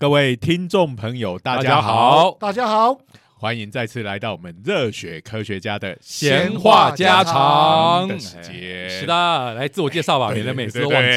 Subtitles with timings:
[0.00, 2.96] 各位听众朋友，大大家家好，大家好，
[3.34, 8.88] 欢迎再次来到我们热血科学家的闲话家常的时间。
[8.88, 11.08] 是的，来自我介绍吧，免得每次都忘记。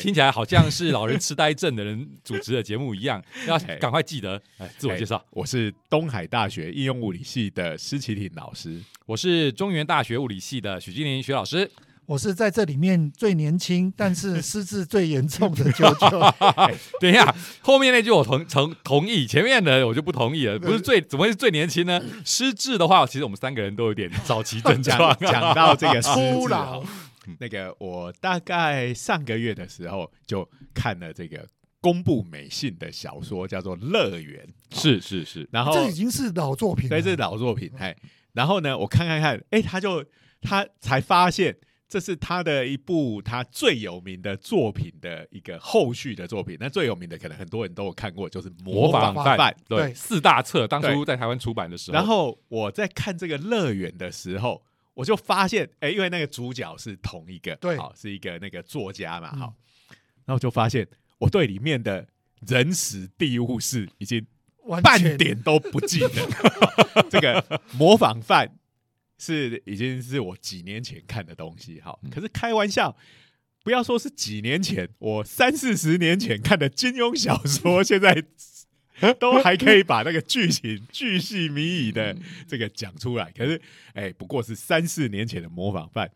[0.00, 4.40] 听起来好像是老人痴呆症的人主持的节目一样， 要赶快记得。
[4.58, 8.80] 哎，自我介绍，我是东海大学应用物理系的施启廷老师。
[9.06, 11.68] 我是中原大学物理系的许金林许老师。
[12.10, 16.20] 我是在这里面最年轻， 但是失智最严重的舅舅。
[16.98, 20.58] 等一下，后面那句我同同同意，前面的我就不同意了。
[20.58, 22.02] 不是最怎么会是最年轻呢？
[22.24, 25.16] 失智的话，其实我们三个人都有点早期症讲状。
[25.22, 26.82] 讲到这个失智初老，
[27.38, 31.46] 那个我大概上个月的时候就看了这个
[31.80, 34.44] 公部美信的小说，叫做《乐园》，
[34.82, 36.96] 是是是，然后这已经是老作品了。
[36.96, 37.96] 对，这是老作品，哎，
[38.32, 40.04] 然后呢，我看看看，哎，他就
[40.42, 41.56] 他才发现。
[41.90, 46.56] 这是他的一部他最有名的作品的一个后续的作品。
[46.60, 49.36] 那最有名的可能很多人都有看过，就是《模仿犯》。
[49.68, 54.62] 对，对四大册当初在台湾出版的时候，然后我在看这个乐园的时候，
[54.94, 59.54] 我就发现，哎，因为那个主角是同一个，对好，是一个那个作家嘛，嗯好，
[60.26, 60.86] 然后就发现
[61.18, 62.06] 我对里面的
[62.46, 64.24] 人史地物事已经
[64.80, 66.08] 半点都不记得。
[67.10, 68.48] 这个模仿犯
[69.20, 72.96] 是已经是我几年前看的东西，好，可是开玩笑。
[73.62, 78.24] 不要说是几年前，我三四十年前看的金庸小说，现在
[79.18, 82.16] 都还可以把那个剧情巨细靡遗的
[82.48, 83.30] 这个讲出来。
[83.36, 83.60] 可是，
[83.92, 86.10] 哎，不过是三四年前的模仿犯，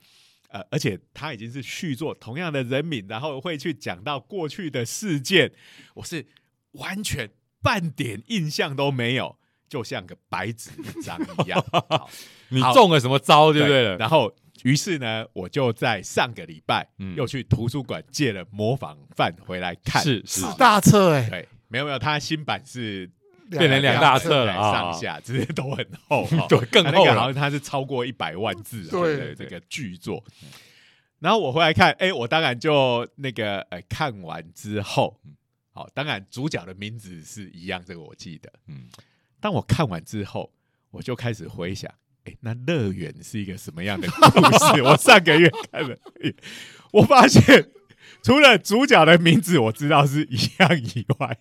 [0.48, 5.52] 呃，而且他已经是续作，同样的人名，然后会去讲到过去的事件，
[5.96, 6.24] 我是
[6.72, 7.28] 完全
[7.62, 9.36] 半点印象都没有，
[9.74, 11.64] 就像个白纸一张一样。
[12.48, 13.96] 你中了什么招就对了。
[13.96, 17.16] 然后，于是呢，我就在上个礼拜嗯。
[17.16, 20.00] 又去图书馆借了《模仿犯》回来看。
[20.00, 20.42] 是是。
[20.42, 23.10] 四大册哎，对，没有没有，它新版是
[23.50, 26.46] 变成两大册了上下只是都很厚， 哈。
[26.48, 27.14] 对更厚了。
[27.14, 29.16] 个好像它是超过一百万字对。
[29.16, 30.22] 的这个巨作。
[31.18, 35.18] 然后我回来看，哎，我当然就那个呃看完之后，
[35.72, 38.52] 好，当然主角的名字是一样，这个我记得。
[38.68, 38.84] 嗯，
[39.44, 40.50] 当我看完之后，
[40.90, 41.92] 我就开始回想，
[42.24, 44.40] 哎，那乐园是一个什么样的故
[44.74, 44.80] 事？
[44.82, 45.94] 我上个月看了，
[46.92, 47.68] 我发现
[48.22, 51.36] 除了主角的名字我知道是一样以外，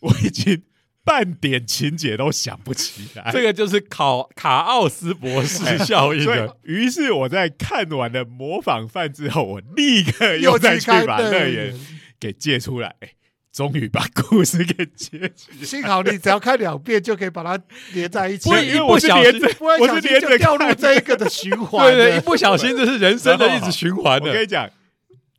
[0.00, 0.62] 我已经
[1.02, 3.32] 半点情节都想不起来。
[3.32, 11.74] 这个就是考卡奥斯博士 效应于是我在看完了模仿犯之后，我立刻又又再去把乐乐园园。
[12.20, 13.12] 给借出来，哎，
[13.52, 15.30] 终于把故事给借起来。
[15.64, 22.20] 幸好你只要看两遍就可以把它连在一起不，因为我是一不小心连着，不小心我是连着就掉入这一个的循环对对，一。
[22.20, 24.28] 不小心这是人生的一直循环的。
[24.28, 24.70] 我跟你讲，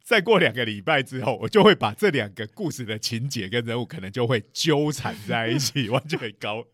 [0.04, 6.66] 再过两个礼拜之后，我就会把这两个故事的情节跟人物可能就会纠缠在一起， 完全搞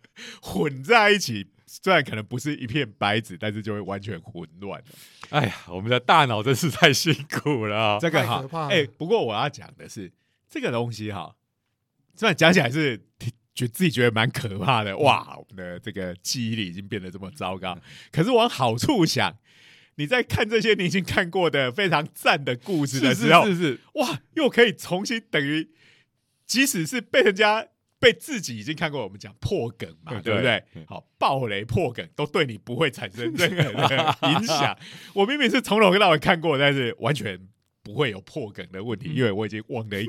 [0.42, 1.48] 混在一起。
[1.68, 4.82] 虽然可能不是一片白纸，但是就会完全混乱。
[5.30, 7.98] 哎呀，我们的大脑真是太辛苦了啊！
[8.00, 10.10] 这个哈太可怕，哎、不过我要讲的是，
[10.56, 11.36] 这个东西哈，
[12.16, 17.78] 虽然讲起来是挺觉自己觉得蛮可怕的，哇，我们的这个记忆力已经变得这么糟糕。
[18.10, 19.36] 可是往好处想，
[19.96, 25.72] 你在看这些你已经看过的非常赞的故事的是时候，是是是，哇，又可以重新等于，
[26.46, 27.68] 即使是被人家
[28.00, 30.86] 被自己已经看过，我们讲破梗嘛，对对不对嗯？
[30.88, 34.78] 好，暴雷破梗都对你不会产生任何的 影响。
[35.16, 37.50] 我明明是从头到尾看过，但是完全。
[37.86, 40.08] 不会有破梗的问题，因为我已经忘了一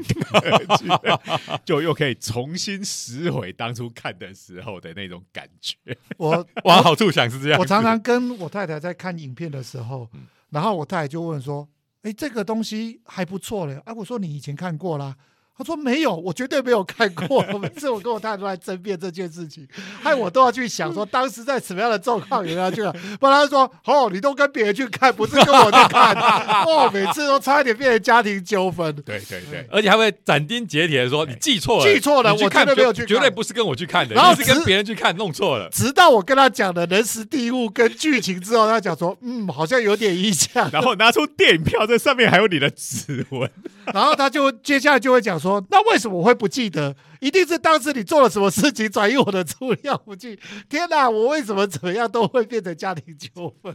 [1.62, 5.76] 就又可以重新拾回当初看的时候的那种感觉。
[6.16, 7.60] 我 往好处想是这样。
[7.60, 11.68] 我常常跟我太太在看影片的时候嗯，然后我太太就问说
[12.00, 15.14] ：“哎，这个东西还不错嘞。”啊，我说：“你以前看过啦？”
[15.58, 19.66] 他说：“没有，我绝对没有看过。”每次我跟我太太都在争辩这件事情，
[20.02, 22.92] 害我都要去想说当时在什么样的状况有人要去看。
[23.18, 26.14] 不然他说：“哦，你都跟别人去看，不是跟我去看。
[26.66, 28.94] ”哦，每次都差一点变成家庭纠纷。
[29.04, 35.68] 对对对，而且还会斩钉截铁的说你记错了，记错了我你去看真的没有去绝对不是跟我去看的，然后是跟别人去看弄错了。
[35.70, 43.50] 直到我跟他讲了人时地物跟剧情之后，他讲说：“嗯，好像有点印象。”然后拿出电影票，这上面还有你的指纹。
[43.94, 46.94] 然后他就接下来就会讲说，那为什么我会不记得？
[47.20, 50.38] 一定是当时你做了什么事情转移我的注意力不记。
[50.68, 53.74] 天哪，我为什么怎么样都会变成家庭纠纷？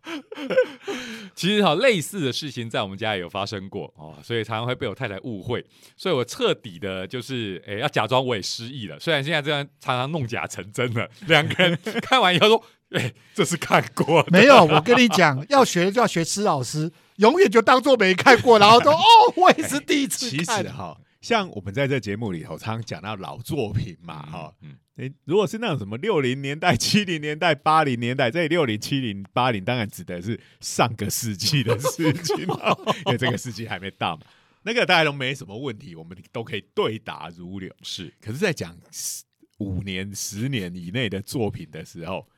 [1.34, 5.62] 其实哈，类似的事情在我们家也有发生过哦，所以常常会被我太太误会，
[5.96, 8.98] 所以我彻底的就是诶要假装我也失忆了。
[8.98, 19.02] 虽然现在这样常常弄假成真了，两个人 看完以后说，哎，这是看过的，没有，我跟你讲，要学就要学施老师，永远就当做没看过，然后说哦，
[19.36, 20.70] 我也是第一次其看实。
[20.70, 34.22] 哈，像我们在这节目里头常常讲到老作品嘛，哈、嗯，诶，如果是那种什么六零年代、 七零年代、八零年代，这六零、七零、八零，当然指的是上个世纪的事情哦， 因为这个世纪还没到嘛。
[34.62, 37.74] 那个大家都没什么问题，我们都可以对答如流。
[37.82, 39.24] 是可是，在讲十
[39.58, 42.28] 五年、十年以内的作品的时候，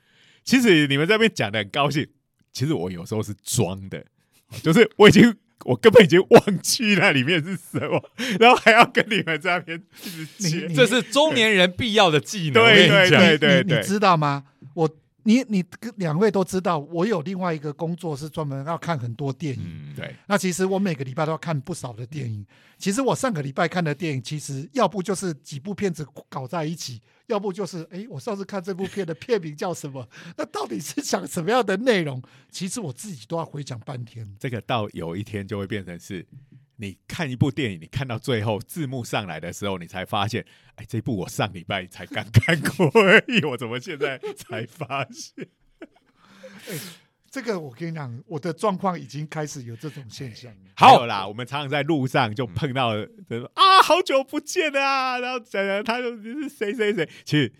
[0.45, 2.07] 其实你们这边讲的很高兴，
[2.53, 4.07] 其实我有时候是装的，
[4.63, 12.65] 就是我已经我根本已经忘记那里面是什么，然后还要跟你们在那边一直接这是中年人必要的技能。
[12.65, 14.45] 对对对你你知道吗？
[14.75, 14.91] 我
[15.23, 15.65] 你你
[15.97, 19.63] 两位都知道，我有另外一个工作是专门要看很多电影。
[19.65, 22.45] 嗯，对，那其实我每个礼拜都要看不少的电影。
[22.79, 30.09] 其实我上个礼拜看的电影，其实要不就是几部片子搞在一起，要不就是哎，我上次看这部片的片名叫什么？
[30.39, 32.23] 那到底是讲什么样的内容？
[32.51, 34.27] 其实我自己都要回想半天。
[34.39, 36.27] 这个到有一天就会变成是，
[36.81, 40.45] 你看一部电影，你看到最后字幕上来的时候，你才发现，
[40.77, 45.47] 哎，这部我上礼拜才刚看过而已，我怎么现在才发现？
[47.31, 50.59] 这个我跟你讲，我的状况已经开始有这种现象了。
[50.75, 57.53] 好有啦，我们常常在路上就碰到人说啊，好久不见啊，然后讲讲他就是谁谁谁，其实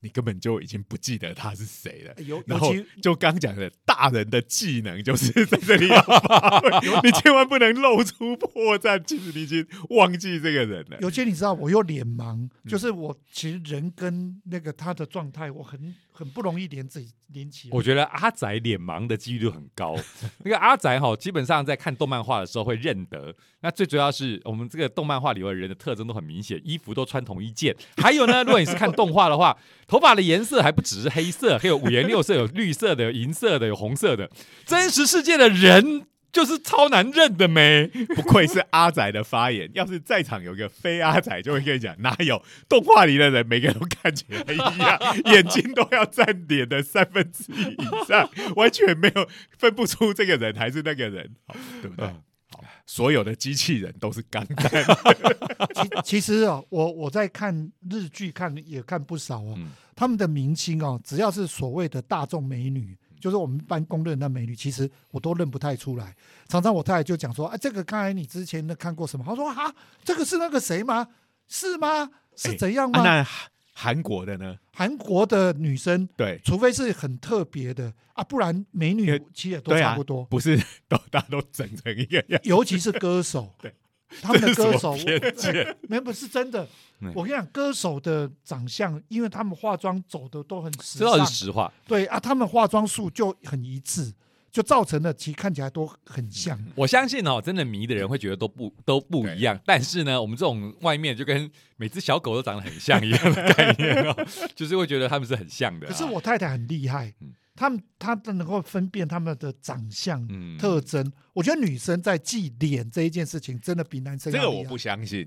[0.00, 2.14] 你根本就已经不记得他是谁了。
[2.22, 6.70] 尤然后就刚讲的，大人的技能就是在这里要发挥，
[7.02, 9.02] 你千万不能露出破绽。
[9.04, 10.98] 其实你已经忘记这个人了。
[11.00, 17.76] 尤其你知道，我又脸盲，就是我其实人跟那个他的状态，我很很不容易连自己连起来。
[17.76, 19.94] 我觉得阿仔脸盲的几率很高。
[20.42, 23.34] 那个阿仔哈，基本上在看动漫画的时候会认得。
[23.60, 27.76] 那最主要是我们这个动漫画里头的人的特征都很明显，衣服都穿同一件。
[27.98, 34.30] 还有呢，如果你是看动画的话，头发的颜色还不只是黑色，还有五颜六色，有绿色的、有银色的、有红色的。
[34.64, 36.06] 真实世界的人
[36.36, 37.86] 就是超难认的没。
[38.14, 39.70] 不愧是阿仔的发言。
[39.72, 44.98] 要是在场有个非阿仔，就会跟你讲，哪有动画里的人每个人都看起来一样，
[45.32, 52.06] 眼睛都要占脸的三分之一以上，完全没有分不出这个人还是那个人，好对不对？
[52.06, 54.84] 嗯好，所有的机器人都是钢弹。
[55.74, 66.14] 其其实哦，我我在看日剧看也看不少哦，嗯他们的明星哦，只要是所谓的大众美女，就是我们班公认的美女，其实我都认不太出来。
[66.48, 69.24] 常常我太太就讲说，啊，这个刚才你之前的看过什么？
[69.26, 69.74] 她说啊，
[70.04, 71.08] 这个是那个谁吗？
[71.48, 72.10] 是吗？
[72.36, 73.00] 是哎怎样吗？
[73.00, 74.56] 啊那韩韩国的呢？
[74.72, 80.24] 韩国的女生，对除非是很特别的啊，不然美女其实也都差不多。
[80.26, 80.56] 不是
[80.88, 82.40] 都大家都整成一个样。
[82.44, 83.74] 尤其是歌手， 对，
[84.22, 84.96] 他们的歌手
[85.88, 86.66] 没有不是真的
[87.00, 87.12] 嗯。
[87.14, 91.72] 我跟你讲，歌手的长相，因为他们化妆走的都很时这倒，是实话。
[91.86, 94.12] 对啊，他们化妆术就很一致，
[94.50, 96.58] 就造成了其实看起来都很像。
[96.74, 99.58] 我相信哦，真的迷的人会觉得都不都不一样。
[99.66, 104.16] 但是呢，我们这种外面就跟每只小狗都长得很像一样的概念哦，
[104.54, 105.90] 就是会觉得他们是很像的啊。
[105.90, 111.10] 可是我太太很厉害嗯，他们他都能够分辨他们的长相嗯特征。
[111.32, 115.26] 我觉得女生在记脸这一件事情，真的比男生这个我不相信。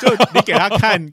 [0.00, 1.08] 就你给他看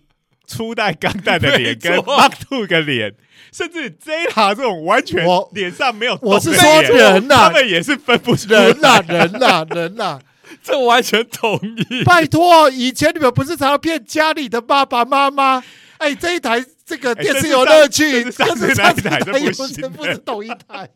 [0.47, 3.13] 初代钢弹的脸跟 Mark Two 的脸，
[3.51, 10.19] 甚至 Zeta 这种完全我脸上没有我是说人呐他们也是分不出人呐、人呐、人呐、
[10.63, 12.03] 这完全同意。
[12.03, 15.63] 拜托，以前你们不是常常骗家里的爸爸妈妈？
[15.99, 19.01] 哎，这一台这个哎电视有乐趣，这是上这是这是上次
[19.31, 20.89] 那一台上次这不是同一台。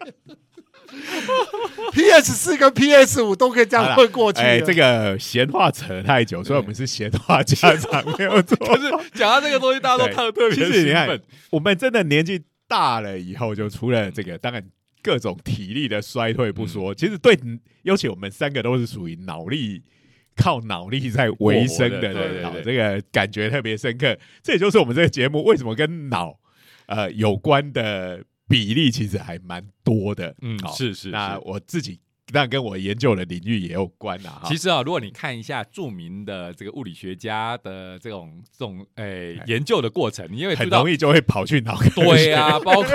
[1.93, 4.47] PS 四跟 PS 五都可以这样混过去了。
[4.47, 8.55] 哎，这个闲话扯太久，所以我们是闲话家常，没有错。
[8.77, 11.21] 就是讲到这个东西，大家都看得特别其实你看兴奋。
[11.51, 14.63] 我们真的年纪大了以后，就除了这个，当然
[15.03, 17.37] 各种体力的衰退不嗯说，其实对，
[17.83, 19.83] 尤其我们三个都是属于脑力。
[20.39, 24.17] 靠脑力在维生的对人，对对这个感觉特别深刻。
[24.41, 26.39] 这也就是我们这个节目为什么跟脑
[26.87, 30.33] 呃有关的比例其实还蛮多的。
[30.41, 31.99] 嗯好是是那我自己
[32.31, 34.41] 当然跟我研究的领域也有关啊。
[34.45, 42.25] 其实啊，如果你看一下著名的这个物理学家的这种这种诶、研究的过程，你也会很容易就会跑去脑科学。
[42.25, 42.85] 对啊， 包括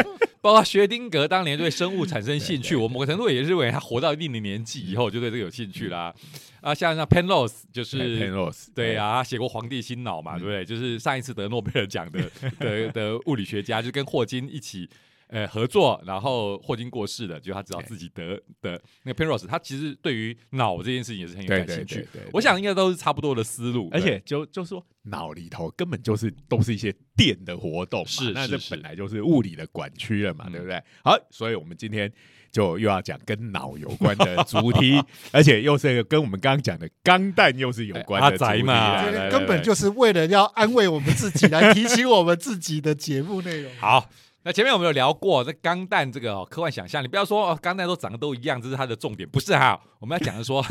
[0.45, 6.15] 包括薛丁格当年对生物产生 兴趣，我某个程度也认为他活到一定的年纪以后就对这个有兴趣啦。
[6.61, 10.63] 啊，像像 Penrose 就哎是 Penrose，对啊，他写过《皇帝新脑》嘛，对不对？
[10.63, 14.87] 就是上一次得诺贝尔奖的 的的物理学家，就跟霍金一起。
[15.29, 21.97] 呃合作，然后霍金过世了，就他知道自己得的那个 Penrose，他其实对于脑这件事情也是很有兴趣。
[22.13, 30.83] 对对，我想应该都是差不多的思路，而且就就说脑里头根本就是都是一些电的活动嘛，是是是那这本来就是物理的管区了嘛，嗯对不对？
[31.03, 32.11] 好，所以我们今天
[32.53, 35.03] 就又要讲跟脑有关的主题，
[35.33, 43.73] 而且又是跟我们刚刚讲的钢弹又是有关的阿宅主题嘛根本就是为了要安慰我们自己，来提醒我们自己的节目内容。
[43.81, 44.11] 好。
[44.47, 49.81] 那前面我们有聊过这钢弹这个、哦、科幻想象，你不要说哦，钢弹都长得都一样，这是它的重点，不是哈。
[49.99, 50.63] 我们要讲的说，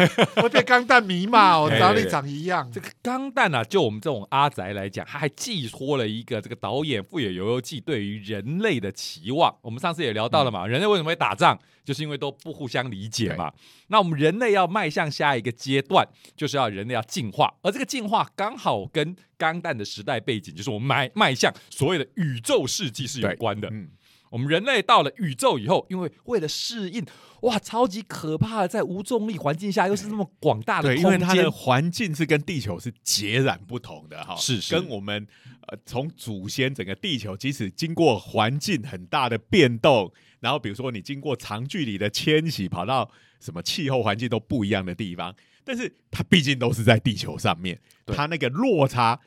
[0.44, 2.80] 我对钢弹迷骂哦， 对哪里长一样这？
[2.80, 9.56] 个钢弹啊，就我们这种阿宅来讲，它还寄托了一个这个导演富野由悠季对于人类的期望。
[9.64, 13.52] 我们上次也聊到了嘛，人类为什么会打仗，就是因为都不互相理解嘛。
[13.88, 23.68] 那我们人类要迈向下一个阶段，就是要人类要进化，而这个进化刚好跟钢弹的时代背景，就是我们迈迈向所谓的宇宙世纪是有关的。
[23.72, 23.90] 嗯，
[24.34, 27.06] 我们人类到了宇宙以后，因为为了适应，
[27.42, 34.74] 哇，超级可怕的，在无重力环境下，又是那么广大的对，因空间为它的，环境是跟地球是截然不同的哈，是是。
[34.74, 35.28] 跟我们
[35.68, 49.20] 呃从祖先整个地球，即使经过环境很大的变动，然后比如说你经过长距离的迁徙，跑到什么气候环境都不一样的地方，但是它毕竟都是在地球上面，它那个落差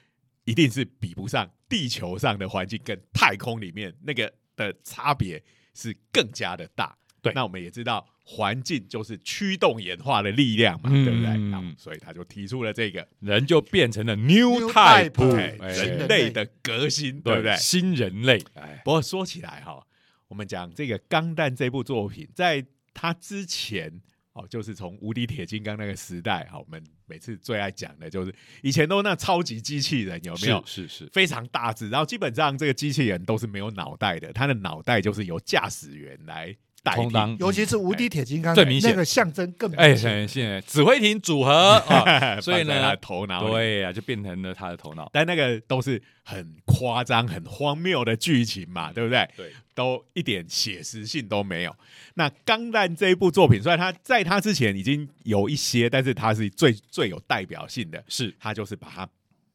[0.47, 5.43] 一定是比不上地球上的环境跟太空里面那个的差别
[5.75, 6.97] 是更加的大。
[7.23, 11.75] 对那我们也知道环境就是驱动演化的力量嘛，嗯对不对？
[11.77, 17.57] 所以他就提出了这个人就变成了 new 哎人类的革新，对不对？
[17.57, 19.85] 新人类，哎，不过说起来哈，
[20.29, 24.01] 我们讲这个《钢弹》这部作品，在它之前
[24.37, 30.63] 哦，就是从无敌铁金刚那个时代，哈，我们每次最爱讲的就是以前都那超级机器人有没有？
[30.67, 37.03] 是是是，非常大只，然后基本上这个机器人都是没有脑袋的，它的脑袋就是由驾驶员来代替。
[37.03, 40.29] 充当，尤其是无敌铁金刚，最明显那个象征更明哎，显。
[40.29, 49.29] 现现在指挥艇组合啊， 所以放在他的呢，头脑里对呀，就变成了他的头脑，但那个都是很夸张、很荒谬的剧情嘛，对不对？
[49.37, 51.77] 对，都一点写实性都没有。
[52.15, 59.09] 那《钢弹》这一部作品，虽然他在他之前已经有一些，但是它是最最有代表性的，是他就是把它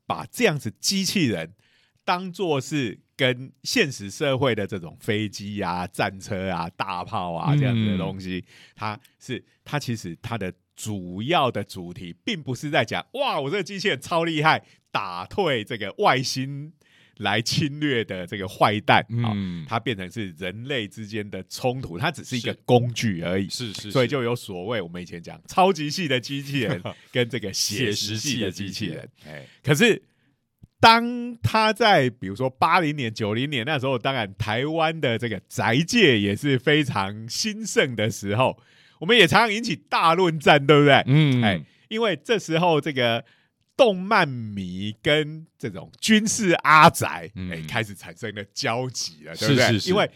[0.06, 1.52] 把这样子机器人
[2.06, 16.72] 当做是跟现实社会的这种飞机啊、战车啊、大炮啊嗯这样子的东西，它是它其实它的主要的主题，并不是在讲哇，我这个机器人超厉害，打退这个外星
[17.18, 23.48] 来侵略的这个坏蛋啊、嗯，它变成是人类之间的冲突，它只是一个工具而已。
[23.50, 30.02] 是是，是所以就有所谓我们以前讲超级系的机器人 跟这个写实系的机器人。，哎，可是
[30.80, 38.58] 当他在比如说八零年、九零年那时候，当然台湾的这个宅界也是非常兴盛的时候，
[39.00, 41.04] 我们也常常引起大论战，对不对？
[41.06, 43.24] 嗯，哎，因为这时候这个
[43.82, 49.66] 动漫迷跟这种军事阿宅，嗯哎，开始产生了交集了，对不对？
[49.66, 50.08] 是是是因为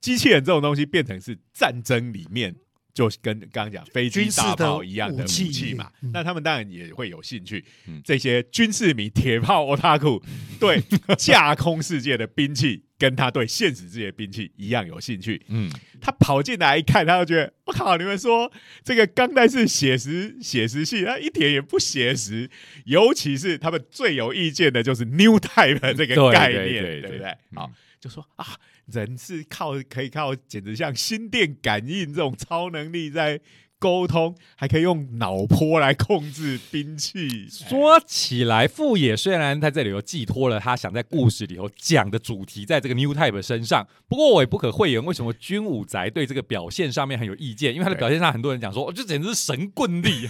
[0.00, 2.54] 机器人这种东西变成是战争里面。
[2.94, 7.64] 就跟刚刚讲飞机、大炮一样的武武器器嘛，嗯那他们当然也会有兴趣。
[7.86, 10.22] 嗯这些军事迷、铁炮、 欧塔库
[10.60, 10.78] 对
[11.16, 15.42] 架空世界的兵器，跟他对现实世界的兵器一样有兴趣。
[15.48, 15.68] 嗯，
[16.00, 17.96] 他跑进来一看，他就觉得我靠！
[17.96, 18.52] 你们说
[18.84, 22.48] 这个钢弹是写实写实系，他一点也不写实。
[22.84, 27.26] 尤其是他们最有意见的就是 new type 这个概念，对对对对不对？
[27.26, 28.46] 嗯好，就说啊，
[28.86, 33.40] 人是靠可以靠，简直像心电感应这种超能力在
[33.82, 37.48] 沟通，还可以用脑波来控制兵器。
[37.50, 47.74] 说起来，富野虽然在这里有寄托了他想在故事里头讲的主题在这个 New Type 身上，不过我也不可讳言，为什么军武宅对这个表现上面很有意见？
[47.74, 50.28] 因为他的表现上，很多人讲说，哦，这简直是神棍力，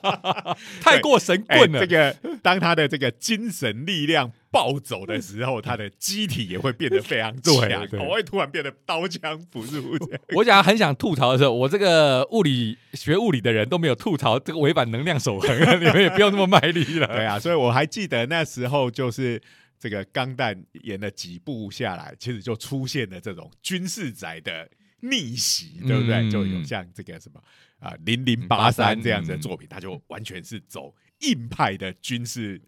[0.82, 1.80] 太过神哎棍了。
[1.80, 9.94] 这个当他的这个精神力量暴走的时候，他的机体也会变得非常强，我会突然变得刀枪不入。
[10.34, 17.06] 我想很想吐槽的时候，我这个物理学物理的人都没有吐槽这个违反能量守恒，你们也不用那么卖力了。
[17.12, 19.38] 对啊，所以我还记得那时候就是
[19.78, 24.66] 这个钢弹演了几部下来，其实就出现了这种军事宅的
[25.00, 26.14] 逆袭，对不对？
[26.16, 27.38] 嗯就有像这个什么
[27.78, 32.58] 啊零零八三这样子的作品，它就完全是走硬派的军事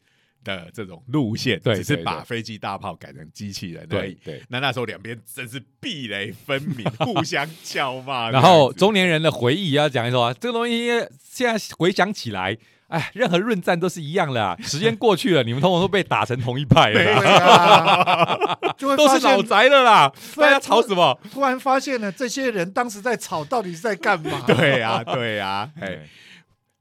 [0.45, 4.15] 的这种路线，对只是把飞机大炮改成机器人而已。
[4.25, 4.43] 对对。
[4.49, 8.31] 那那时候两边真是壁垒分明， 互相叫骂。
[8.31, 10.89] 然后中年人的回忆要讲一说啊，这个东西
[11.23, 12.57] 现在回想起来
[12.89, 14.57] 哎，任何论战都是一样的啊。
[14.63, 20.11] 时间过去了，你们通通都被打成同一派了 对，啊，就会 都是老宅了啦。
[20.35, 21.21] 对大家吵什么？
[21.31, 24.43] 突然发现了这些人当时在吵，到底是在干嘛？
[24.47, 26.09] 对呀、对呀、哎、哎，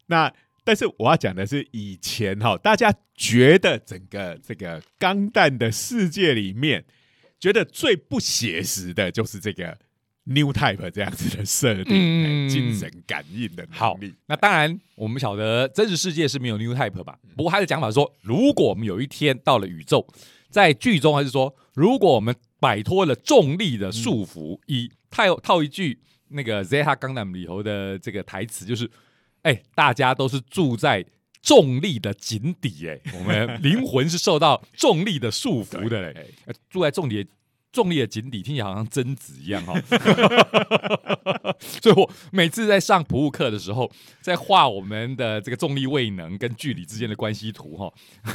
[0.06, 0.32] 那
[0.68, 6.84] 但是我要讲的是，以前哈，大家觉得整个这个钢弹的世界里面，
[7.40, 9.78] 觉得最不写实的就是这个
[10.26, 14.14] New Type 这样子的设定，精神感应的好能力。
[14.26, 17.18] 那当然，我们晓得真实世界是没有 New Type 吧？
[17.38, 20.06] 不过他的讲法说，如果我们有一天到了宇宙，
[20.50, 25.98] 在剧中还是说，如果我们摆脱了重力的束缚，以套套一句
[26.28, 28.92] 那个 Zeta Gundam 里头的这个台词，就是，
[29.44, 31.06] 哎，大家都是住在。
[31.44, 36.34] 重力的井底，哎，我们灵魂是受到重力的束缚的嘞。
[36.70, 37.30] 住在重力的
[37.72, 39.74] 重力的井底，听起来好像贞子一样哈。
[41.82, 43.90] 所以我每次在上普物课的时候，
[44.20, 47.94] 在画我们的这个重力位能跟距离之间的关系图哈。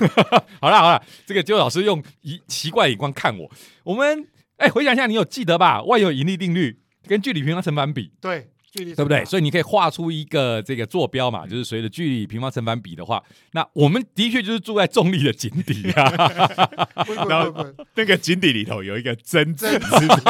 [0.59, 3.51] 好了好了，这个就老师用一奇怪的眼光看我。
[3.85, 5.83] 我们哎，回想一下，你有记得吧？
[5.83, 8.11] 万有引力定律跟距离平方成反比。
[8.23, 9.23] 对，距离对不对？
[9.27, 16.09] 所以你可以画出一个这个坐标嘛，就是随着距离平方成反比的话，那我们的确就是住在重力的井底啊。
[17.05, 19.79] 不不然后那个井底里头有一个真是这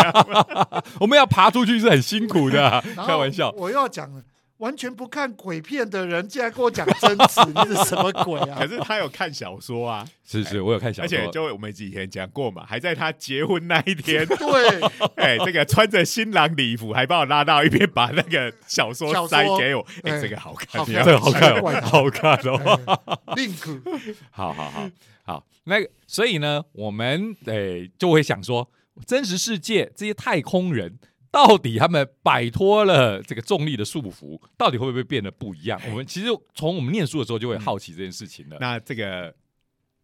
[0.01, 0.13] 样
[0.99, 3.51] 我们要爬出去是很辛苦的啊、开玩笑。
[3.57, 4.23] 我又要讲了，
[4.62, 8.59] 完全不看鬼片的人，竟然跟我讲真实，你是什么鬼啊？
[8.62, 8.69] 可？
[8.69, 11.04] 是他有看小说啊，是是，我有看小说。
[11.04, 14.81] 而，且就我们以前讲过嘛，还在他结婚那一天， 对，
[15.19, 23.19] 哎，这个穿着新郎礼服，还把我拉到一边，把那个小说塞给我，哎，哎这个好看，这个好看哦，好看哦。
[23.35, 23.83] link
[24.31, 24.88] 好好好
[25.25, 28.71] 好，那个所以呢，我们诶、就会想说，
[29.04, 31.00] 真实世界这些太空人。
[31.33, 35.81] 到底他们摆脱了这个重力的束缚，到底会不会变得不一样？
[35.91, 38.59] 我们其实从我们念书的时候就会好奇这件事情了。
[38.61, 39.35] 那这个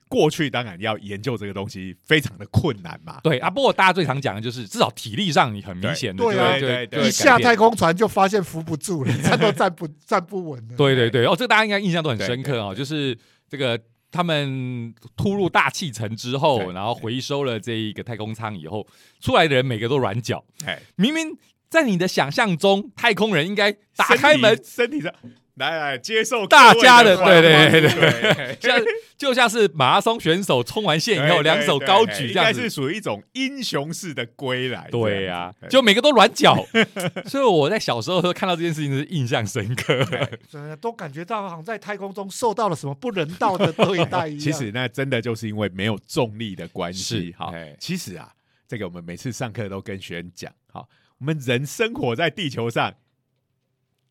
[0.09, 10.77] 过去当然要研究这个东西非常的困难嘛，对啊，不过大家最常讲的就是，至少体力上你很明显对对对一下太空船就发现扶不住了，站都站不站不稳了。
[10.79, 13.15] 对对对，哦，这个大家应该印象都很深刻哦，就是
[13.47, 13.79] 这个
[14.11, 18.87] 他们突入大气层之后，然后回收了这一个太空舱以后，
[19.21, 21.37] 出来的人每个都软脚，哎，明明
[21.69, 25.13] 在你的想象中，太空人应该打开门，身体上
[25.59, 28.81] 来来接受大家的对对对对像
[29.17, 32.63] 就像是马拉松选手冲完线以后，对两手高举这样子。
[32.63, 34.89] 是属于一种英雄式的归来。
[34.91, 36.65] 对呀、就每个都软脚，
[37.27, 40.05] 所以我在小时候看到这件事情是印象深刻。
[40.49, 44.39] 真的都感觉到好像在太空中受到了什么不人道的对待一样。
[44.41, 47.35] 其实那真的就是因为没有重力的关系是。
[47.37, 48.33] 好哎，其实啊，
[48.69, 52.95] 这个我们每次上课都跟学生讲，好，我们人生活在地球上，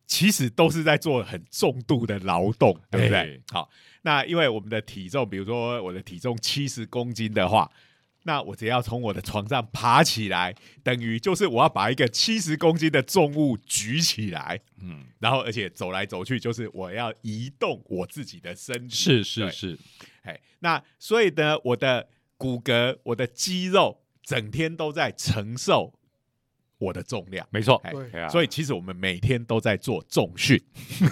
[0.08, 3.40] 其实都是在做很重度的劳动，对不对哎？
[3.52, 3.70] 好，
[4.02, 7.70] 那因为我们的体重，比如说我的体重七十公斤的话。
[8.24, 18.94] 那我只要从我的床上爬起来，等于就是我要把一个七十公斤的重物举起来，嗯，然后而且走来走去，就是我要移动我自己的身体。
[18.94, 19.78] 是是是，
[20.22, 25.94] 哎，那所以呢，我的骨骼、我的肌肉整天都在承受
[26.78, 27.46] 我的重量。
[27.50, 27.82] 没错。
[28.30, 30.60] 所以其实我们每天都在做重训，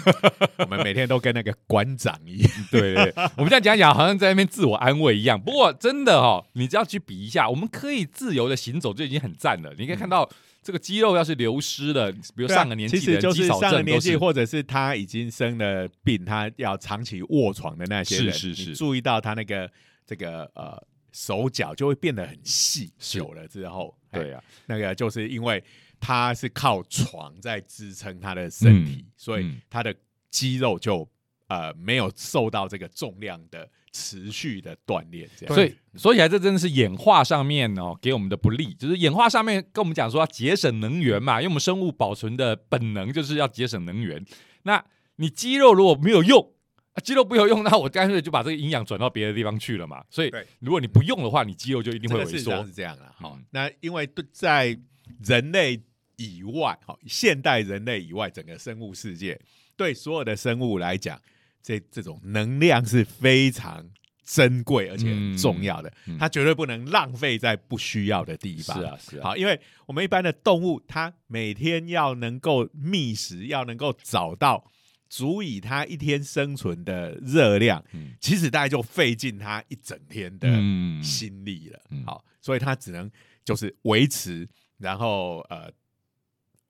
[0.59, 2.51] 我们每天都跟那个馆长一样。
[2.71, 5.39] 对对，对我们这样讲一讲，好像在那边自我安慰一样。
[5.39, 9.73] 不过真的哦，你只要去比一下，我们可以自由的行走就已经很赞了。
[9.77, 10.29] 你可以看到
[10.63, 19.69] 这个肌肉要是流失了，比如上个年纪其实就是上了年纪，或者是他已经生了病，他要长期卧床的那些人，是是是注意到他那个
[20.05, 20.81] 这个呃
[21.13, 25.63] 手脚就会变得很细，是久了之后，哎对啊，那个就是因为
[25.99, 29.95] 他是靠床在支撑他的身体，嗯所以嗯他的
[30.29, 31.07] 肌肉就
[31.47, 35.55] 呃没有受到这个重量的持续的锻炼，这样。
[35.55, 44.23] 所以说起来，这真的是演化上面哦给我们的不利，就是演化上面跟我们讲说要节省能源嘛，因为我们生物保存的本能就是要节省能源。
[44.63, 44.83] 那
[45.15, 46.53] 你肌肉如果没有用，
[46.97, 50.03] 啊肌肉不有用，那我干脆就把这个营养转到别的地方去了嘛。
[50.09, 52.71] 所以如果你不用的话，你肌肉就一定会萎缩是。
[52.71, 53.13] 这样了。
[53.15, 54.75] 好、嗯那因为对在
[55.23, 55.79] 人类
[56.15, 59.39] 以外，好现代人类以外，整个生物世界
[59.75, 61.21] 对所有的生物来讲，
[61.61, 63.87] 这这种能量是非常
[64.25, 68.75] 珍贵而且很重要的，嗯嗯它绝对不能浪费在不需要的地方。
[68.79, 74.71] 是啊，是啊，好，因为我们一般的动物，它每天要能够觅食，要能够找到
[75.09, 81.79] 足以它一天生存的热量，嗯其实大概就费尽它一整天的嗯心力了。
[81.89, 83.09] 嗯好，所以它只能
[83.43, 85.71] 就是维持，然后呃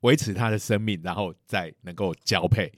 [0.02, 2.72] 维持它的生命，然后再能够交配。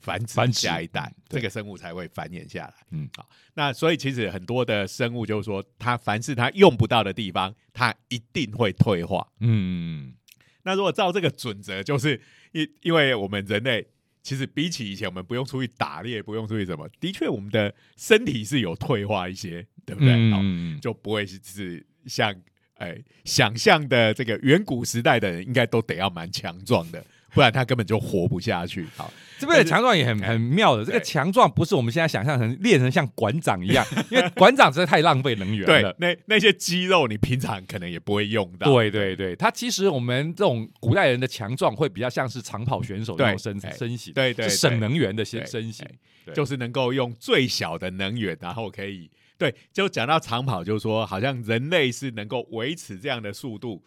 [0.00, 2.74] 繁殖下一代，对这个生物才会繁衍下来。
[2.90, 9.26] 嗯好，那所以其实很多的生物就是说，它凡是它用不到的地方，它一定会退化。
[9.40, 10.14] 嗯，
[10.64, 12.20] 那如果照这个准则，就是
[12.52, 13.86] 因因为我们人类
[14.24, 20.30] 其实比起以前，我们不用出去打猎，不用出去什么，的确我们的身体是有退化一些，对不对？
[20.30, 22.34] 好嗯，就不会是是像
[22.76, 28.86] 哎想象的这个远古时代的人，应该都得要蛮强壮的，不然他根本就活不下去。
[28.96, 38.72] 好，这边的强壮也很很妙的，这个对强壮不是我们现在想象成练成像馆长一样， 因为馆长实在太浪费能源对了。，那那些肌肉你平常可能也不会用到。
[38.72, 45.86] 对对对，他其实我们这种古代人的强壮会比较像是长跑选手那种身身形，对对省能源的身身形
[46.32, 53.84] 就是能够用最小的能源，然后可以对，就讲到长跑，就是说好像人类是能够维持这样的速度，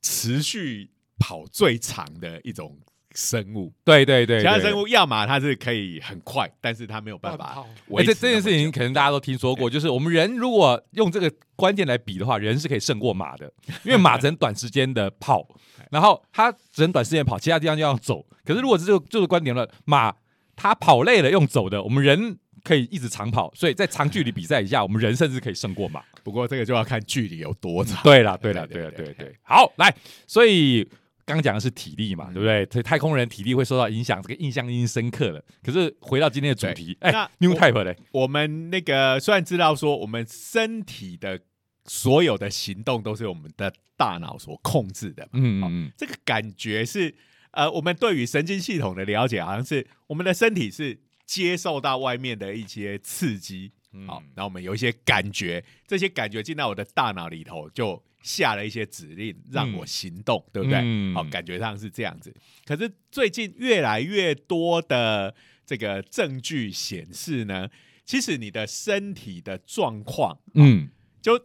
[0.00, 2.78] 持续跑最长的一种
[3.14, 3.72] 生物。
[3.84, 13.52] 对对对，对其他生物要么它是可以很快，但是它没有办法跑哎，维持这这件事情可能大家都听说过，就是我们人如果用这个观点来比的话，人是可以胜过马的，
[13.84, 15.46] 因为马只能短时间的跑，
[15.90, 18.24] 然后它只能短时间跑，其他地方就要走。
[18.44, 20.14] 可是如果是这个这个观点了，马
[20.54, 26.02] 它跑累了用走的，我们人可以一直长跑，所以在长距离比赛一下，我们人甚至可以胜过马。
[26.22, 28.02] 不过这个就要看距离有多长。
[28.02, 29.34] 对了，对了，对对了，对对。
[29.42, 29.94] 好，来，
[30.26, 30.86] 所以
[31.36, 32.66] 刚讲的是体力嘛，嗯对不对？
[32.72, 35.44] 所以太空人体力会受到影响，这个印象已经深刻了。
[35.62, 41.38] 可是回到今天的主题，哎那，New 我 Type 嘞，我们那个虽然知道说我们身体的
[41.84, 47.14] 所有的行动都是我们的大脑所控制的嗯嗯这个感觉是
[47.50, 60.78] 呃，我们对于神经系统的了解，好像是我们的身体是接受到外面的一些刺激，嗯，好，那我们有一些感觉，这些感觉进到我的大脑里头，就下了一些指令让我行动，对不对？
[60.82, 62.34] 嗯好，感觉上是这样子。
[62.64, 67.68] 可是最近越来越多的这个证据显示呢，
[68.04, 70.88] 其实你的身体的状况嗯
[71.22, 71.40] 就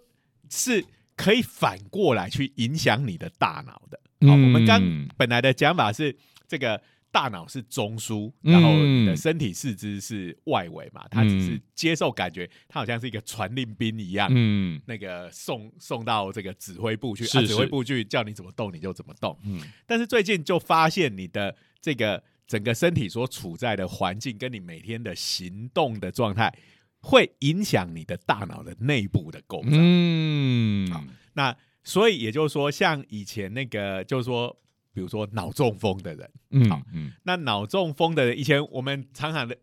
[0.50, 4.00] 是可以反过来去影响你的大脑的。
[4.28, 4.82] 好，嗯我们刚
[5.18, 6.16] 本来的讲法是
[6.48, 6.82] 这个
[7.14, 11.62] 大脑是中枢，然后你的身体四肢是外围嘛，它只是嗯。
[11.76, 14.82] 接受感觉，它好像是一个传令兵一样，嗯。
[14.88, 19.38] 那个送送到这个指挥部去，是啊、指挥部去叫你怎么动你就怎么动。
[19.46, 19.62] 嗯。
[19.86, 26.52] 但是最近就发现你的这个整个身体所处在的环境，跟你每天的行动的状态，
[27.00, 29.70] 会影响你的大脑的内部的构造。
[29.74, 30.92] 嗯。
[30.92, 34.58] 好那所以也就是说，像以前那个，就是说，
[34.94, 39.58] 比如说脑中风的人，嗯好嗯那脑中风的人，以前我们常常的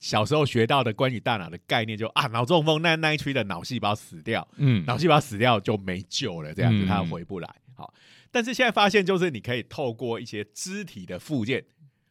[0.00, 7.48] 小时候学到的关于大脑的概念就，啊，脑中风那那一区的脑细胞死掉，嗯脑细胞死掉就没救了，这样子嗯它回不来。
[7.74, 7.94] 好，
[8.30, 11.64] 但是现在发现就是你可以透过一些肢体的附件，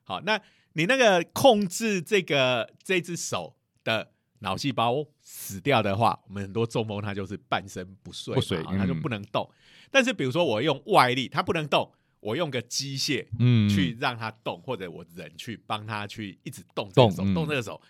[0.04, 0.40] 好，那
[0.74, 9.50] 你那个控制这个这只手的脑细胞死掉的话，我们很多中风它就是半身不遂，不遂好它就嗯不能动。
[9.92, 11.92] 但是比如说我用外力，它不能动。
[12.22, 13.68] 我用个机械嗯。
[13.68, 17.34] 去让它动，或者我人去帮它去一直动这个手，动嗯。
[17.34, 17.82] 动这个手，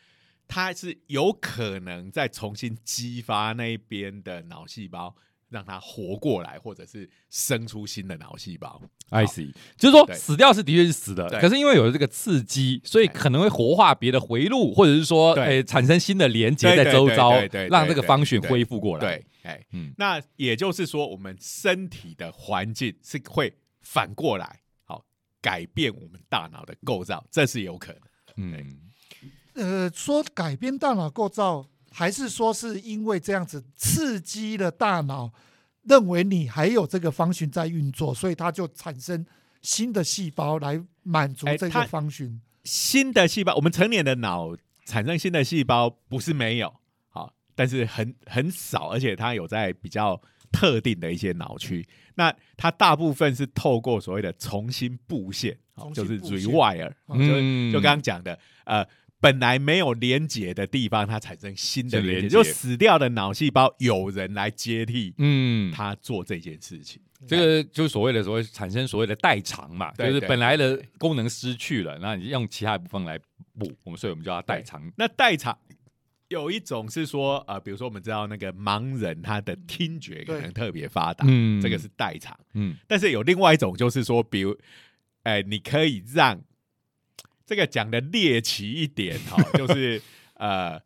[0.47, 5.15] 它是有可能再重新激发那边的脑细胞，
[5.49, 8.81] 让它活过来，或者是生出新的脑细胞。
[9.09, 15.45] I see，就是说死掉是的确是死的，可是因为有了这个刺激，所以可能会活化别的回路，或者是说，对。
[15.45, 19.01] 诶，产生新的连接在周遭对让这个对方循对恢复过来。
[19.01, 19.93] 对，哎，嗯。
[19.97, 25.03] 那也就是说，我们身体的环境是会反过来，好
[25.41, 28.01] 改变我们大脑的构造，这是有可能。
[28.37, 28.77] 嗯
[29.53, 35.33] 呃，说改变大脑构造，还是说是因为这样子刺激了大脑，
[35.83, 39.25] 认为你还有这个方循在运作，所以它就产生
[39.61, 42.39] 新的细胞来满足这个方循。
[42.63, 46.73] 新的细胞，我们成年的脑产生新的细胞不是没有，
[47.09, 50.19] 好，但是很很少，而且它有在比较
[50.51, 51.87] 特定的一些脑区。
[52.15, 58.85] 那它大部分是透过所谓的重新布线，好就是 rewire，好就嗯就刚刚讲的，呃，
[59.19, 67.01] 本来没有连接的地方，它产生新的连接，就死掉的脑细胞有人来接替嗯，它做这件事情。
[67.27, 73.17] 这个就是所谓的所谓产生所谓的代偿嘛，就是本来的功能失去了，那你用其他部分来
[73.59, 74.81] 补，我们所以我们叫它代偿。
[74.97, 75.55] 那代偿
[76.31, 81.61] 有一种是说，呃，比如说我们知道那个盲人他的听觉可能特别发达，嗯。
[81.61, 82.37] 这个是代偿。
[82.53, 82.75] 嗯。
[82.87, 84.57] 但是有另外一种就是说，比如，
[85.23, 86.41] 哎、你可以让
[87.45, 90.01] 这个讲的猎奇一点哈、 就是
[90.35, 90.79] 呃，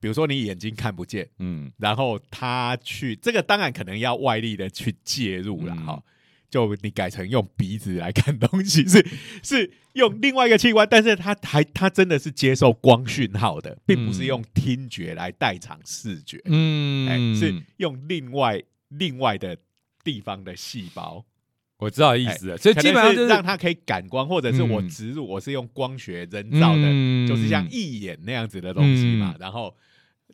[0.00, 1.70] 比如说你眼睛看不见，嗯。
[1.78, 6.02] 然后他去这个当然可能要外力的去介入了嗯哈、
[6.50, 9.06] 就你改成用鼻子来看东西， 是
[9.42, 14.26] 是用另外一个器官，但是它还它真的是接受光讯号的，并不是嗯。
[14.26, 19.56] 用听觉来代偿视觉，哎、嗯，是用另外另外的
[20.02, 21.24] 地方的细胞，
[21.78, 24.88] 我知道意思了，所以基本上就是让它可以感光，或者是我嗯。
[24.88, 27.26] 植入，我是用光学人造的，嗯。
[27.26, 29.40] 就是像义眼那样子的东西嘛，嗯。
[29.40, 29.76] 然后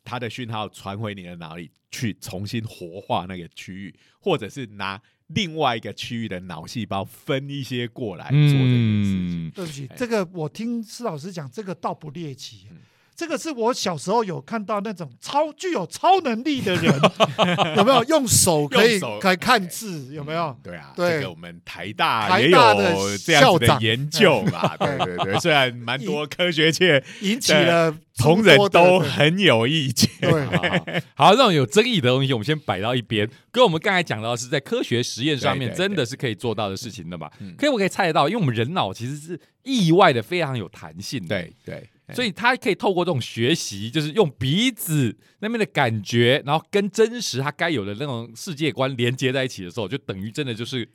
[0.05, 9.47] 它的讯号传回你的脑里去重新活化那个区域，或者是拿另外一个区域的脑细胞分一些过来做这件事情。
[9.47, 12.79] 嗯对不起哎，这个我听施老师讲，这个倒不猎奇嗯。
[13.17, 16.93] 这个是我小时候有看到那种超具有超能力的人，
[17.77, 20.13] 有没有用手可以可以看字？
[20.13, 20.57] 有没有？
[20.63, 30.63] 对啊，对这个我们台大台也大的有这样子的研究嘛，对对对， 虽然蛮多科学界引起了同仁都很有意见，对好
[31.15, 33.29] 好，好这种有争议的东西，我们先摆到一边。
[33.53, 37.31] 跟我们刚才讲到的是在科学实验上面，真的是可以做到的事情的嘛？
[37.39, 41.29] 嗯可以，我可以猜得到，因为我们人脑其实是意外的非常有弹性的。
[41.29, 50.87] 对对，所以他可以透过这种学习，就是用鼻子那边的感觉，然后跟真实他该有的那种世界观连接在一起的时候，就等于真的就是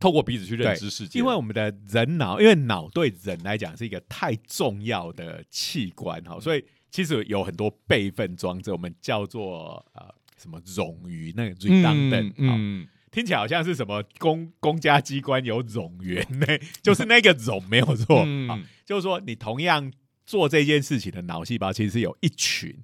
[0.00, 1.18] 透过鼻子去认知世界。
[1.18, 12.88] 因为我们的人脑，因为脑对人来讲是一个太重要的器官哈，所以其实有很多备份装置，我们叫做呃什么冗余那个 redundant，嗯嗯嗯。
[13.12, 16.46] 听起来好像是什么公公家机关有冗员呢，
[16.82, 18.48] 就是那个冗没有错，嗯。
[18.48, 19.90] 好就是说你同样
[20.26, 22.76] 做这件事情的脑细胞其实是有一群。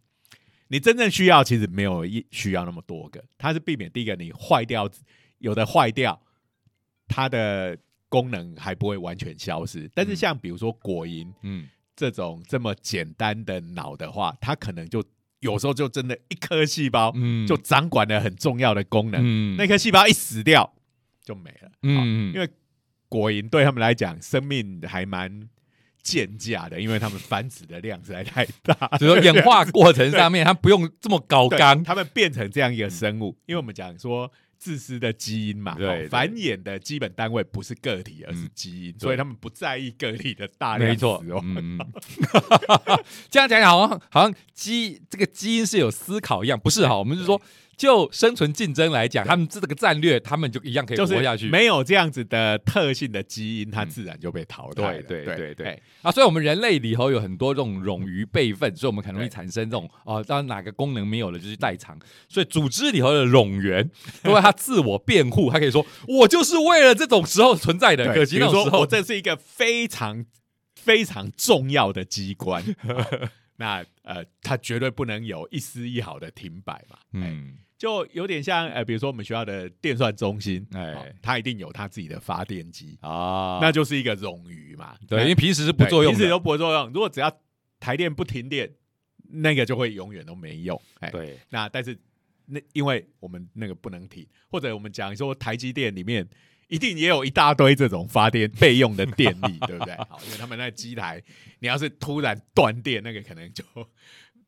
[0.69, 4.89] 你真正需要其实没有一需要那么多个，它是避免第一个你坏掉，
[5.37, 6.19] 有的坏掉，
[7.07, 7.77] 它的
[8.09, 9.91] 功能还不会完全消失。
[9.93, 15.05] 但是嗯像比如说果蝇嗯这种这么简单的脑的话，它可能就
[15.41, 20.73] 有时候就真的一颗细胞嗯就掌管了很重要的功能，嗯那颗细胞一死掉
[21.23, 21.71] 就没了。
[21.83, 22.49] 嗯因为
[23.11, 25.51] 果蝇对他们来讲，生命还蛮
[26.03, 31.83] 贱价的，因为他们繁殖的量实在太大， 所以说演化过程上面， 它不用这么高对纲。
[31.85, 41.43] 他们变成这样一个生物，因为我们讲说自私的基因嘛，对繁衍的基本单位不是个体，而是嗯基因，对所以他们不在意个体的大量没错死，亡。
[41.57, 41.79] 嗯，
[43.31, 46.97] 这样讲讲好像好像基这个基因是有思考一样，不是哈？
[46.97, 47.41] 我们是说，
[47.77, 51.49] 就生存竞争来讲，他们这个战略，他们就一样可以活下去。
[51.49, 55.03] 没有这样子的特性的基因，它嗯自然就被淘汰了。
[55.03, 61.99] 对对对啊，所以我们人类里头有很多这种冗余备份，所以我们很容易产生这种哦，当哪个功能没有了就去代偿。
[62.29, 63.91] 所以组织里头的冗员，
[64.25, 68.13] 因为他自我辩护，他可以说我就是为了这种时候存在的。
[68.15, 70.25] 可惜那种时候，这是一个非常
[70.75, 73.07] 非常重要的机关，啊
[73.57, 76.99] 那呃，它绝对不能有一丝一毫的停摆嘛。
[77.13, 84.97] 嗯，嗯，就有点像呃，比如说我们学校的电算中心，哎哦它一定有它自己的发电机，啊，那就是一个冗余嘛。
[85.07, 86.87] 对，因那为平时是不作用平时都不会作用。
[86.93, 87.33] 如果只要
[87.81, 88.73] 台电不停电，
[89.29, 90.81] 那个就会永远都没用。
[91.01, 91.99] 哎，对，那但是
[92.47, 96.29] 那因为我们那个不能停，或者我们讲说台积电里面
[96.73, 99.95] 一定也有一大堆这种发电备用的电力，对不对？
[100.09, 101.23] 好，因为他们那机台，
[101.59, 103.63] 你要是突然断电，那个可能就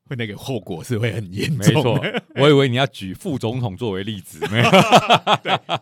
[0.07, 2.11] 会那个后果是会很严没重没。
[2.11, 2.23] 错。
[2.43, 4.71] 我以为你要举副总统作为例子， 没有？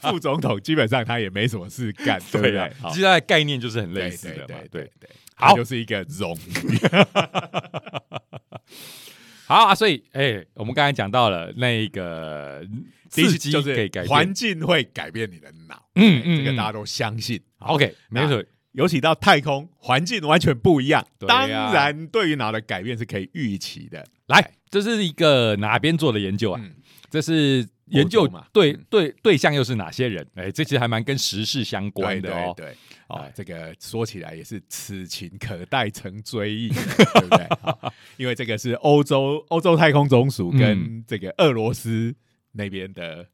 [0.01, 4.69] 副总统基本上他也没什么事干，对不对其实它的概念就是很类似的嘛对。
[4.69, 6.77] 对对，对，好就是一个冗余。
[9.47, 12.67] 好啊，所以哎，我们刚才讲到了那个
[13.13, 17.41] 第一刺激就是可以改变环境会改变你的脑，哎嗯这个大家都相信。
[17.59, 18.43] OK，没错。
[18.73, 24.03] 尤其到太空，环境完全不一样，对当然对于脑的改变是可以预期的。
[24.29, 26.61] 来，这是一个哪边做的研究啊？
[26.65, 26.75] 嗯，
[27.11, 30.27] 这是研究嘛对嗯对对象又是哪些人？
[30.37, 32.55] 哎，这其实还蛮跟时事相关的哦。
[32.57, 32.77] 对对，
[33.09, 37.47] 哦哎，这个说起来也是此情可待成追忆， 对不对？
[38.17, 42.15] 因为这个是欧洲欧洲太空总署嗯跟这个俄罗斯
[42.53, 43.29] 那边的，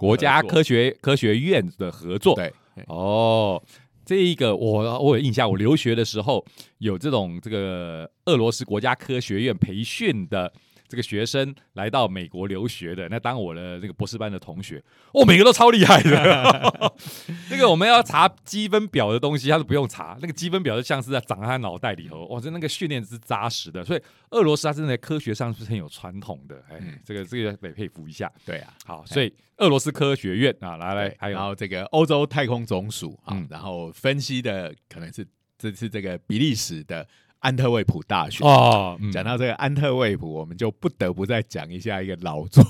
[0.00, 2.34] 国家科学科学院的合作。
[2.34, 2.50] 对，
[2.86, 3.62] 哦，
[4.06, 6.42] 这一个我我有印象，我留学的时候
[6.78, 10.50] 有这种这个俄罗斯国家科学院培训的
[10.90, 14.82] 这个学生来到美国留学的，那当我的那个博士班的同学，
[15.14, 16.92] 哦，每个都超厉害的。
[17.48, 23.84] 那个我们要查积分表的东西，他是不用查，那个积分表就像是在长在他脑袋里头，哇，这那个训练是扎实的。
[23.84, 28.28] 所以俄罗斯它真的在科学上是很有传统的，哎，嗯这个这个得佩服一下。
[28.44, 28.74] 对啊。
[28.84, 35.24] 好，所以俄罗斯科学院啊，来来对，还有然后这个欧洲太空总署啊嗯，然后分析的可能是
[35.56, 37.06] 这次这个比利时的
[37.40, 38.44] 安特卫普大学。
[38.44, 42.62] 哦，嗯讲到这个安特卫普，我们就不得不再讲一下一个老作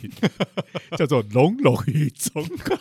[0.00, 0.10] 品，
[0.96, 2.74] 叫做《龙龙与忠狗》。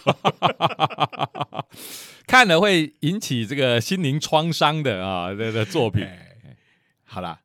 [2.28, 6.24] 看了会引起这个心灵创伤的啊这个作品，哎
[7.04, 7.40] 好啦，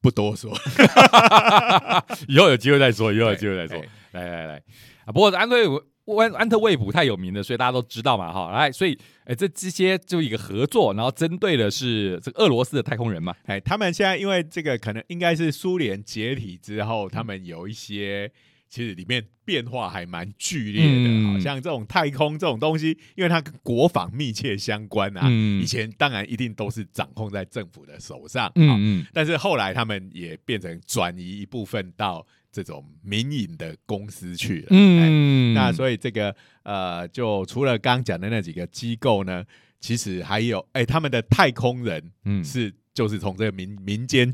[0.00, 0.52] 不多说。
[2.28, 3.88] 以后有机会再说，以后有机会再说对。
[4.12, 4.62] 来来来
[5.06, 5.12] 啊！
[5.12, 5.82] 不过安特卫
[6.14, 8.52] 安安特卫普太有名了，所以大家都知道嘛，哈。
[8.52, 13.34] 来，所以哎，这这些就一个合作，然后针对的是这个俄罗斯的太空人嘛。
[13.46, 18.30] 哎，他们现在因为这个可能应该是苏联解体之后，他们有一些
[18.68, 25.22] 其实里面变化还蛮剧烈的，嗯好像这种太空这种东西，因为它跟国防密切相关啊。
[25.24, 32.24] 嗯以前当然一定都是掌控在政府的手上，嗯嗯但是后来他们也变成转移一部分到
[32.56, 34.66] 这种民营的公司去了。
[34.70, 39.44] 哎嗯，那所以这个呃，就除了刚刚讲的那几个机构呢，
[39.78, 42.42] 其实还有哎、他们的太空人嗯。
[42.42, 44.32] 是就是从这个民民间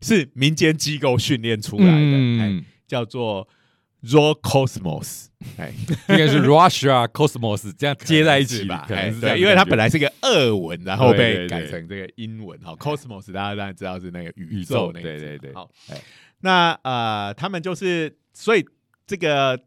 [0.00, 3.46] 是民间机构训练出来的，哎、嗯，叫做
[4.02, 5.26] Raw Cosmos，
[5.58, 5.74] 哎，
[6.08, 8.86] 应该是 Russia Cosmos 这样接在一起吧？
[8.88, 12.58] 哎对，因为它本来来是个俄文，然后被改成这个英文。
[12.62, 15.52] 好，Cosmos 大家当然知道是那个宇宇宙宙那个对对对。
[15.52, 15.70] 好。
[15.90, 16.00] 哎，
[16.40, 18.64] 那呃，他们就是所以
[19.06, 19.60] 这个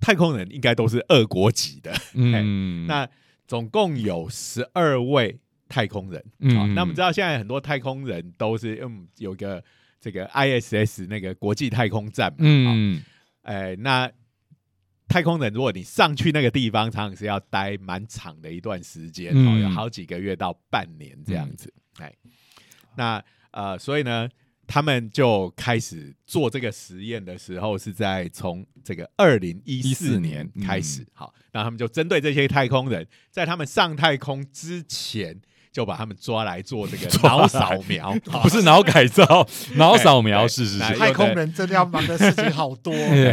[0.00, 1.92] 太空人应该都是二国籍的。
[2.14, 3.08] 嗯， 那
[3.46, 6.24] 总共有十二位太空人。
[6.38, 9.62] 嗯好，那我们知道现在很多太空人都是嗯有个
[10.00, 13.02] 这个 ISS 那个国际太空站嘛，嗯，嗯
[13.42, 14.10] 哎、那
[15.08, 22.12] 太空人如果你上去那个地方，常常是要待蛮长的一段时间，嗯哦，有好几个月到半年这样子，哎、
[22.96, 24.28] 那呃，所以呢。
[24.66, 31.02] 他们就开始做这个实验的时候，是在从这个二零一四14年年开始。
[31.02, 31.06] 嗯。
[31.12, 35.40] 好，那他们就针对这些太空人，在他们上太空之前，
[35.72, 42.92] 就把他们抓来做这个 脑扫描， 不是脑改造， 脑扫描是是是，哎太空人真的要忙的事情好多。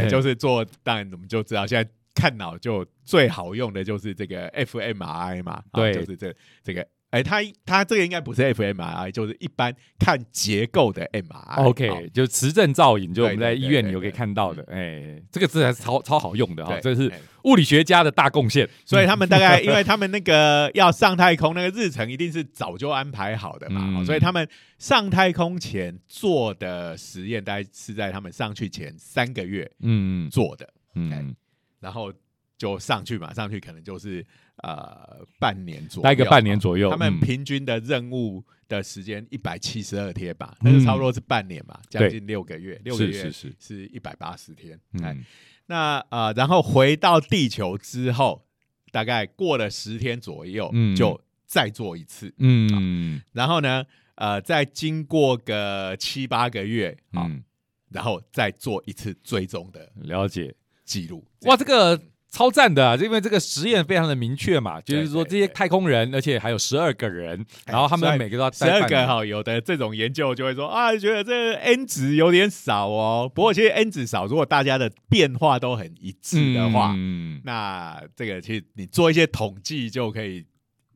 [0.10, 5.94] 就是做，当然我们就知道，现在看脑就最好用的就是这个 fMRI 嘛，好对。
[5.94, 11.64] 就是这这个，哎，它它这个应该不是 fMRI，就是一般看结构的 MRI。
[11.64, 17.20] OK，就磁振造影，就我们在医院有可以看到的，哎，这个字还是超超好用的哈，对这是哎。
[17.44, 18.68] 物理学家的大贡献。
[18.86, 24.48] 所以他们大概，因为他们那个要上太空，那个日程一定是早就安排好的嘛，所以他们
[24.80, 31.36] 上太空前做的实验，大概是在他们上去前三个月嗯做的，嗯，
[31.82, 32.14] 然后
[32.58, 34.26] 就上去嘛，上去可能就是
[34.58, 44.80] 呃半年左右，待个半年左右，他们嗯平均的任务的时间一百七十二天吧，那就差不多是半年嘛，将近六个月，六个月是是是，一百八十天。
[45.02, 45.26] 哎，嗯
[45.66, 48.46] 那呃，然后回到地球之后，
[48.92, 52.34] 大概过了十天左右，嗯就再做一次。
[52.38, 53.84] 嗯然后呢，
[54.16, 57.44] 呃，再经过个七八个月，啊、嗯，
[57.90, 60.56] 然后再做一次追踪的了解。
[60.86, 61.26] 记录。
[61.44, 61.98] 哇，这个
[62.34, 69.06] 超赞的、啊，因为这个实验非常的明确嘛，就是说这些太空人，而且还有十二个人，哎然后他们每个都要十二个。
[69.06, 73.32] 哈，有的这种研究就会说啊，觉得这个 n 值有点少哦。
[73.34, 77.40] 不过其实 n 值少，如果大家的变化都很一致的话，嗯。
[77.46, 80.44] 那这个其实你做一些统计就可以，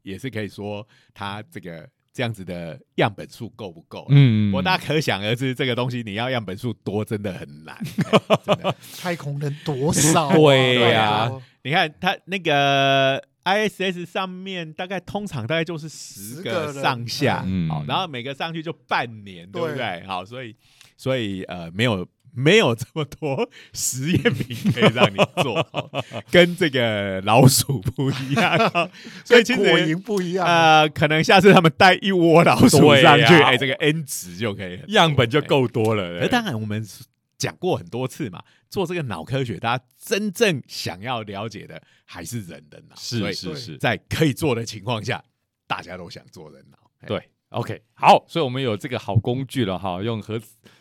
[0.01, 1.87] 也是可以说它这个
[2.17, 4.07] 这样子的样本数够不够。
[4.09, 7.75] 嗯我大家可想而知，这个东西你要样本数多，真的很难。
[7.77, 10.33] 哎 真的，太空人多少、 啊？
[10.33, 20.03] 对呀拜你看它那个 ISS 上面大概通常大概就是十10个上下，嗯好，然后每个上去就半年，对不对对？
[20.07, 20.55] 好，所以
[20.97, 25.89] 所以呃，没有没有这么多实验品可以让你做，好
[26.29, 28.69] 跟这个老鼠不一样。
[28.69, 28.87] 好
[29.25, 30.45] 所以其实果实蝇不一样。
[30.45, 35.39] 呃，可能下次他们带一窝老鼠上去，呀哎，这个 N 值就可以样本就。
[35.39, 36.19] 哎够多了。
[36.19, 36.85] 而当然，我们
[37.37, 42.95] 讲过很多次嘛，做这个脑科学，大家真正想要了解的还是人的脑。
[42.97, 45.23] 是是是，在可以做的情况下，
[45.67, 46.77] 大家都想做人脑。
[46.99, 50.39] 哎对，OK，好，所以我们有这个好工具了哈，用核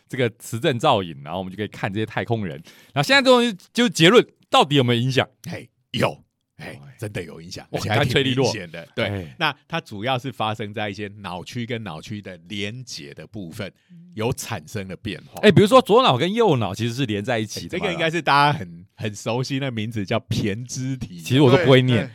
[0.09, 2.62] 这个磁振造影，然后我们就可以看这些太空人。
[2.94, 5.29] 那现在这种就结论，到底有没有影响？
[5.50, 6.24] 嘿，有，
[6.56, 8.86] 哎哎，真的有影响，而且还挺明显的。
[8.94, 13.70] 对哎，那它主要是发生在一些脑区跟脑区的连接的部分
[14.14, 15.40] 有产生了变化。
[15.42, 21.20] 哎，比如说左脑跟右脑其实是连在一起的嘛，这个应该是大家很很熟悉的名字，叫胼胝体。
[21.20, 22.11] 其实我都不会念。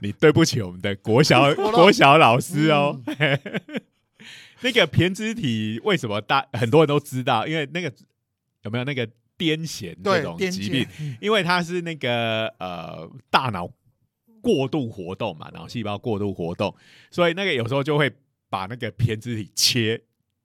[0.00, 3.00] 你对不起我们的国小 国小老师哦。
[3.18, 3.40] 嗯
[4.62, 7.46] 那个胼胝体为什么大很多人都知道？
[7.46, 7.92] 因为那个
[8.62, 9.06] 有没有那个
[9.38, 10.86] 癫痫这对，种疾病
[11.20, 13.68] 因为它是那个呃大脑
[14.40, 16.74] 过度活动嘛，脑细胞过度活动，
[17.10, 18.10] 所以那个有时候就会
[18.48, 20.00] 把那个胼胝体切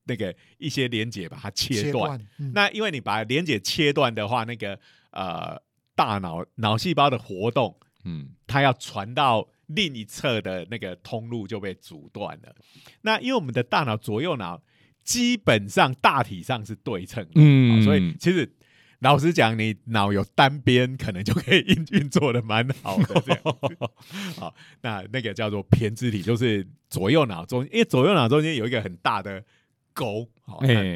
[0.06, 2.20] 那个一些连接把它切切断。
[2.54, 4.80] 那因为你把连接切断的话，那个
[5.12, 5.62] 呃
[5.96, 12.56] 大脑脑细胞的活动，嗯它要传到另一侧的那个通路就被阻断了。
[13.02, 14.62] 那因为我们的大脑左右脑
[15.04, 18.52] 基本上大体上是对称的，嗯好所以其实
[19.02, 23.78] 老实讲，你脑有单边，可能就可以运运作的蛮好的这样子。
[24.40, 29.44] 好，那那个叫做偏肢体，就是左右脑中，因为左右脑中间有一个很大的
[29.94, 30.28] 沟，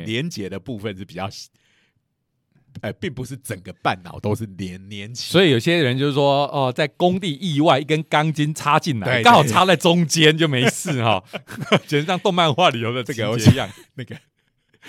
[0.05, 1.49] 连接的部分是比较细，
[2.81, 5.31] 呃，并不是整个半脑都是连连起。
[5.31, 11.23] 所以有些人就是说，哦，在工地意外一根钢筋插进来，对刚好插在中间就没事哈，
[11.87, 13.67] 简直像动漫画里头的这个一样。
[13.95, 14.15] 那个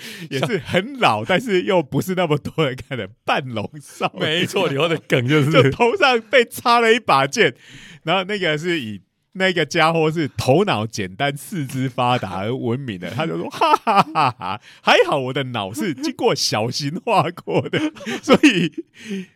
[0.29, 7.55] 也是很老，但是又不是那么多人看的半龙少年，没错，里头的梗就 就是头上被插了一把剑，
[8.03, 9.01] 然后那个是以
[9.33, 17.79] 那个家伙是头脑简单、四肢发达而闻名的，他就说哈哈哈哈，还好我的脑是经过小型化过的，
[18.23, 18.71] 所以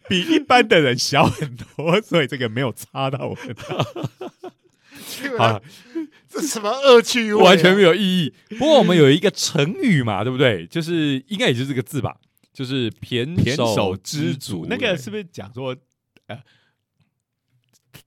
[0.09, 3.53] 比一般的人小很多，所以这个没有插到我的
[5.01, 5.07] 脑。
[5.07, 5.61] 基本好上
[6.29, 8.33] 这什么恶趣味啊，完全没有意义。
[8.57, 10.65] 不过我们有一个成语嘛，对不对？
[10.67, 12.15] 就是应该也就是这个字吧，
[12.53, 14.67] 就是胼胼手手知足足，。
[14.69, 15.75] 那个是不是讲说，
[16.27, 16.39] 呃，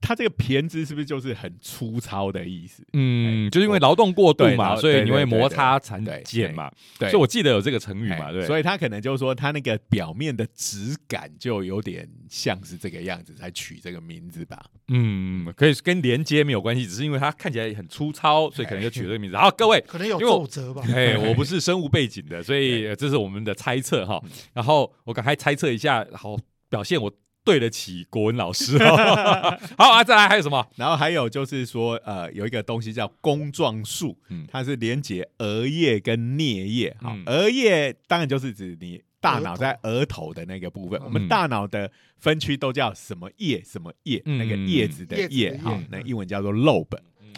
[0.00, 2.84] 他这个胼胝是不是就是很粗糙的意思？
[2.92, 6.70] 嗯，就是因为劳动过度嘛，所以你会摩擦产对茧嘛。
[6.98, 8.46] 对所以我记得有这个成语嘛，哎对。
[8.46, 14.64] 所以他可能就是说，他那个表面的质感就有点像是这个样子，才取这个名字吧。
[14.88, 19.34] 嗯，可以跟连接没有关系，只是因为它看起来很粗糙，所以可能就取这个名字。
[19.34, 20.82] 然后，各位，可能有因为我皱褶吧。
[20.94, 24.22] 哎，我不是生物背景的，所以呃这是我们的猜测哈。
[24.52, 26.36] 然后我赶快猜测一下，好
[26.68, 27.12] 表现我
[27.44, 28.96] 对得起国文老师哦。
[29.76, 30.66] 好啊，再来还有什么？
[30.76, 36.96] 然后还有就是说，呃，有一个东西叫弓状束，嗯它是连接额叶跟颞叶。
[37.00, 40.98] 好，嗯额叶当然就是指你大脑在额头的那个部分。
[41.00, 46.98] 嗯我们大脑的分区都叫什么叶什么叶，嗯那个叶子的叶好，那英文叫做 lobe。
[47.20, 47.32] 嗯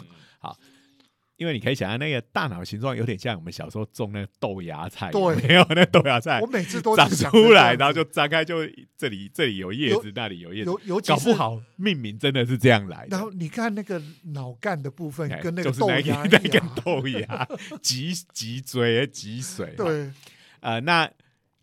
[1.37, 5.65] 因为你可以想象，那个大脑形状有点像我们小时候种那个豆芽菜，没有？
[5.69, 8.67] 那豆芽菜我每次都长出来，然后就张开，就
[8.97, 13.15] 这里这里有叶子，那里有叶子，有尤其是搞不，好命名真的是这样来的。
[13.15, 14.01] 然后你看那个
[14.33, 17.47] 脑干的部分哎跟那个豆芽一个那个，豆芽
[17.81, 20.11] 脊脊椎脊髓，，对，
[20.61, 21.07] 呃，那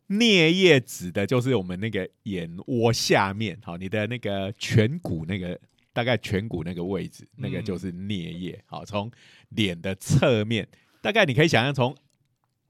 [0.09, 5.59] 颞叶指的就是我们那个眼窝下面，好，你的那个颧骨那个
[5.95, 7.65] 大概颧骨那个位置，那个嗯。
[7.65, 9.11] 就是颞叶，好，从
[9.49, 10.69] 脸的侧面，
[11.01, 11.97] 大概你可以想象从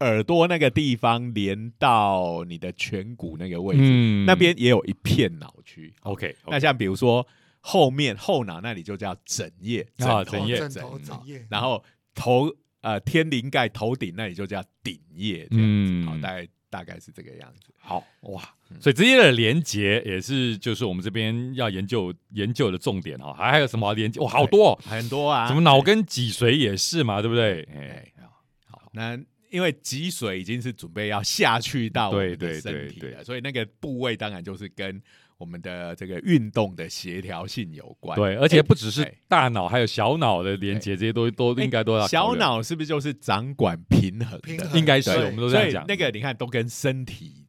[0.00, 4.26] 耳朵那个地方连到你的颧骨那个位置，嗯。
[4.26, 5.92] 那边也有一片脑区。
[6.02, 7.26] OK，那像比如说
[7.60, 10.58] 后面后脑那里就叫枕叶，啊枕叶。
[10.58, 11.82] 枕头枕枕叶，然后
[12.14, 16.06] 头呃天灵盖头顶那里就叫顶叶，嗯。
[16.06, 17.72] 好，大概大概是这个样子。
[17.78, 18.42] 好哇，
[18.80, 23.32] 所以这些的连接也是就是我们这边要研究研究的重点哈。
[23.32, 24.18] 还还有什么连接？
[24.18, 27.62] 哇，好多、哦，很多啊，什么脑跟脊髓也是嘛，对不对？
[27.72, 28.26] 哎哎，
[28.66, 29.16] 好，那
[29.50, 35.00] 因为脊髓已经是准备要下去到我们的对对身体对了，所以那个部位当然就是跟
[35.36, 38.16] 我们的这个运动的协调性有关。
[38.18, 44.38] 对，而且不只是哎大脑，还有小脑的连接，这些都都应该都要小虑，脑是不是就是掌管平衡的？
[44.40, 45.84] 平衡应该是我们都这样讲。
[45.86, 47.46] 那个你看都跟身体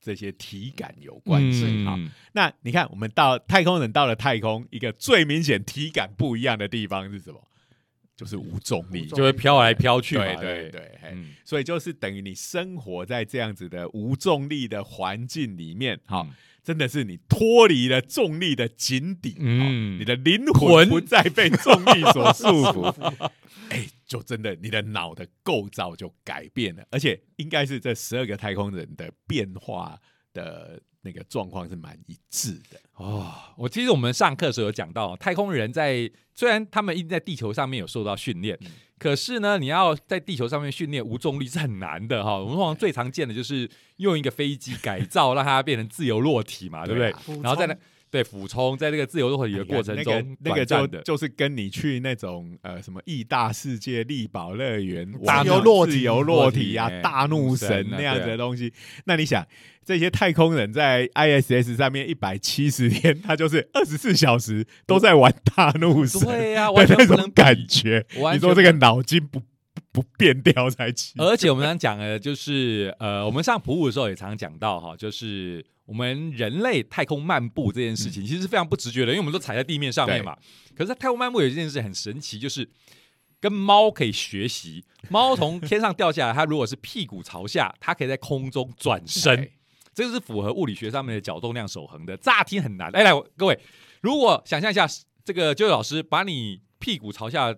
[0.00, 7.40] 这些体感有关嗯，那你看我们到太空人到了太空，一个最明显体感不一样的地方是什么？
[8.16, 16.32] 就是无重力就会飘来飘去嘛，对对对，嗯，所以就是等于你生活在这样子的无重力的环境里面，好、嗯
[16.64, 19.96] 真的是你脱离了重力的井底，嗯。
[19.96, 23.10] 嗯，你的灵魂魂不再被重力所束缚，
[23.68, 30.00] 哎，就真的你的脑的构造就改变了，而且应该是这十二个太空人的变化
[30.32, 42.38] 的那个状况是蛮一致的，哦，我其实我们上课的时候有讲到，太空人在虽然他们一直在地球上面有受到训练，嗯可是呢，你要在地球上面训练无重力是很难的哈。
[42.38, 47.10] 我们通常最常见的就是用一个飞机改造，让它变成自由落体嘛，对不对？
[47.42, 47.82] 然后在那充
[48.14, 58.72] 对俯冲，在这个自由落体的过程中，哎那个那个就就是跟你去那种呃什么义大世界、力宝乐园、自由落体自由落体啊大怒神那样子的东西。
[59.06, 59.44] 那你想，
[59.84, 68.06] 这些太空人在 ISS 上面一百七十天，他就是二十四小时都在玩大怒神对呀、的完全那种感觉。
[68.32, 69.46] 你说这个脑筋不不
[69.90, 71.14] 不变掉才奇。
[71.18, 80.36] 而且我们常讲的，就是呃，我们上普物的时候也常讲到哈，就是我们人类太空漫步这件事情，其实是非常不直觉的，因为我们都踩在地面上面嘛。
[80.74, 82.68] 可是，在太空漫步有一件事很神奇，就是
[83.40, 84.84] 跟猫可以学习。
[85.10, 89.52] 猫从天上掉下来，它如果是屁股朝下，它可以在空中转身，对
[89.94, 92.16] 这个是符合物理学上面的角动量守恒的。
[92.16, 93.58] 乍听很难，哎，来各位，
[94.00, 94.86] 如果想象一下，
[95.24, 97.54] 这个啾啾老师把你屁股朝下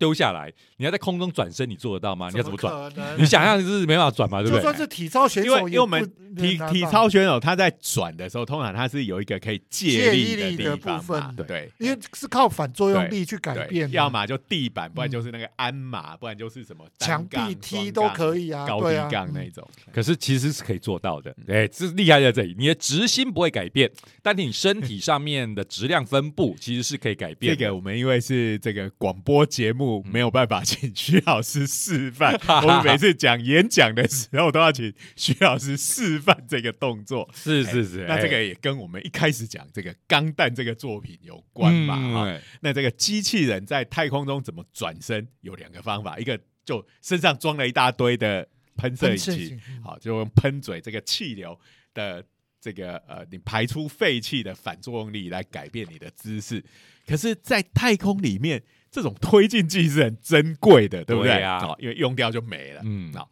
[0.00, 2.30] 丢下来，你要在空中转身，你做得到吗？
[2.30, 2.90] 你要怎么转？
[3.18, 4.56] 你想象是没办法转嘛，对不对？
[4.56, 6.02] 就算是体操选因为手，因为我们
[6.34, 19.68] 体体操选手他在转的时候，通常他是有一个可以借借力力的地方部分嘛，对，因为是靠反作用力去改变，要么就地板，不然就是那个鞍马，不然就是什么墙杠壁踢都可以啊，高低杠那嗯种。
[19.92, 23.90] 可是其实是可以做到的，哎，这是厉害在这里，你的直心不会改变，
[24.22, 27.56] 但是你身体上面的质量分布其实是可以改变。
[27.56, 32.38] 这个我们因为是这个广播节目，嗯没有办法请徐老师示范。
[32.62, 37.28] 我们每次讲演讲的时候，都要请徐老师示范这个动作。
[37.34, 41.96] 是是是，那这个哎也跟我们一开始讲这个《钢弹》这个作品有关嘛？
[41.96, 45.26] 哈、嗯哎那这个机器人在太空中怎么转身？
[45.40, 51.58] 有两个方法，一个就身上装了一大堆的喷射引擎喷射型，嗯好，就用喷嘴这个气流
[51.94, 52.24] 的
[52.60, 56.62] 这个呃，你排出废气的反作用力来改变你的姿势。
[57.06, 61.32] 可是，在太空里面，这种推进剂是很珍贵的，对不对？
[61.32, 62.80] 对呀哦因为用掉就没了。
[62.84, 63.30] 嗯好，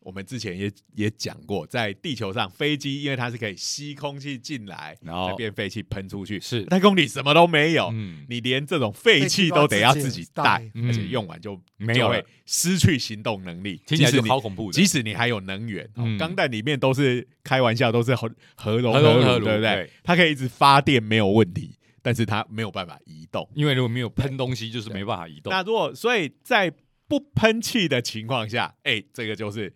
[0.00, 6.38] 我们之前也也讲过，在地球上，飞机因为它是可以吸空气进来，然后再变废气喷出去。
[6.40, 13.82] 是太空里什么都没有，嗯你连这种废气都得要自己带而且用完就没有了失去行动能力。
[13.86, 14.72] 听起来就好恐怖的。
[14.72, 15.88] 即使你还有能源，
[16.18, 19.90] 钢弹里面都是开玩笑，都是核核融核融合炉对不对对？
[20.02, 23.48] 它可以一直发电没有问题，但是它没有办法移动。
[23.54, 25.52] 因为如果没有喷东西，就是没办法移动。
[25.52, 26.72] 那如果所以在
[27.08, 29.72] 不喷气的情况下，哎，这个就是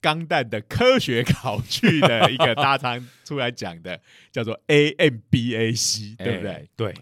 [0.00, 4.00] 钢弹的科学考据的一个大常出来讲的，
[4.30, 6.50] 叫做 AMBAC，对不对？
[6.50, 6.94] 哎对，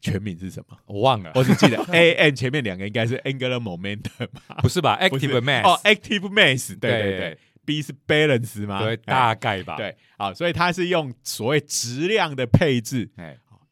[0.00, 0.76] 全名是什么？
[0.86, 4.28] 我忘了，我只记得 A N 前面两个应该是 angular momentum
[4.62, 8.82] 不是吧？Active mass 哦，active mass，对对对对，B 是 balance 吗？
[8.82, 13.08] 对，哎大概吧。，对，好，所以它是用所谓质量的配置。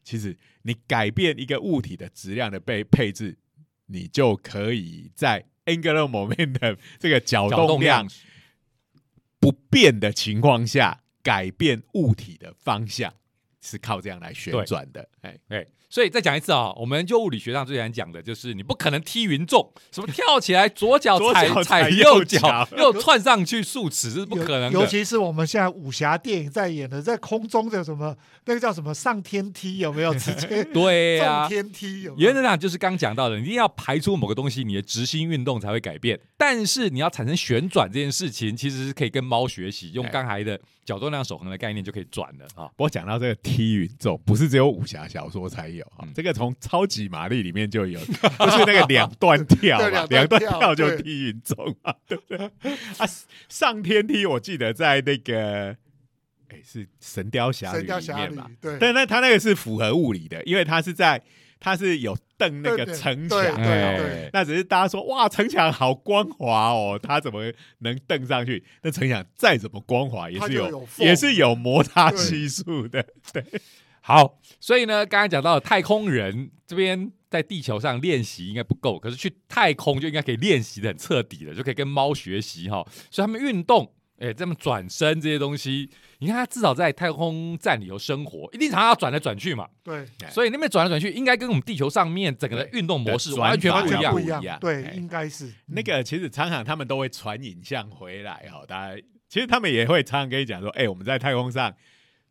[0.09, 3.37] 哎，其实你改变一个物体的质量的被配置，
[3.85, 8.07] 你就可以在 angular momentum 这个角角动量
[9.39, 13.13] 不变的情况下，改变物体的方向，
[13.61, 15.07] 是靠这样来旋转的。
[15.21, 24.79] 哎，哎，所以再讲一次啊，我们就物理学上最难讲的就是，你不可能踢云重，什么跳起来左脚 左踩脚踩踩右右脚脚， 又窜上去数尺，这是不可能的。
[24.79, 28.15] 尤其是我们现在武侠电影在演的，在空中的什么
[28.45, 30.13] 那个叫什么上天梯有没有？
[30.13, 32.15] 直接对啊 纵，天梯有？
[32.17, 36.19] 原则上就是刚讲到的，你一定要排出某个东西，你的直心运动才会改变。
[36.37, 42.67] 但是你要产生旋转这件事情，其实是可以跟猫学习，用哎刚才的角动量守恒的概念就可以转了啊。
[42.75, 46.11] 不过讲到这个踢云重，不是只有武侠小说才有啊、嗯。
[46.13, 52.17] 这个从超级玛丽里面就有， 就是那个两段跳嘛，对两两段段跳跳就对踢云中啊，对。
[52.17, 52.45] 不对？
[52.97, 53.05] 啊，
[53.47, 55.75] 上天梯我记得在那个，
[56.49, 58.77] 哎，是《神雕侠侣神》雕侠侣里面吧，对。
[58.79, 61.21] 但那他那个是符合物理的，因为他是在
[61.59, 64.29] 他是有蹬那个对对城对墙，哎对对。
[64.31, 68.63] 那只是大家说哇，城墙好光滑哦，他怎么能蹬上去？
[68.81, 72.17] 那城墙再怎么光滑，也是有也是有摩擦对。
[72.17, 73.05] 系数的。
[74.09, 82.83] 好，所以呢，刚才讲到的太空人这边在地球上练习应该不够，可是去太空就应该可以练习的很彻底了，就可以跟猫学习哈。
[83.11, 85.87] 所以他们运动，哎，这么转身这些东西，
[86.17, 89.67] 你看他至少在太空站里头生活，一定常常要转来转去嘛。
[89.83, 94.19] 对，哎所以那边转来转去，应该跟我们地球上面整个的运动模式完全不一样不。
[94.19, 101.71] 一样样，对哎，应该是那个其实常常他们都会传影像回来哈，大家其实他们也会常常跟你讲说，哎、我们在太空上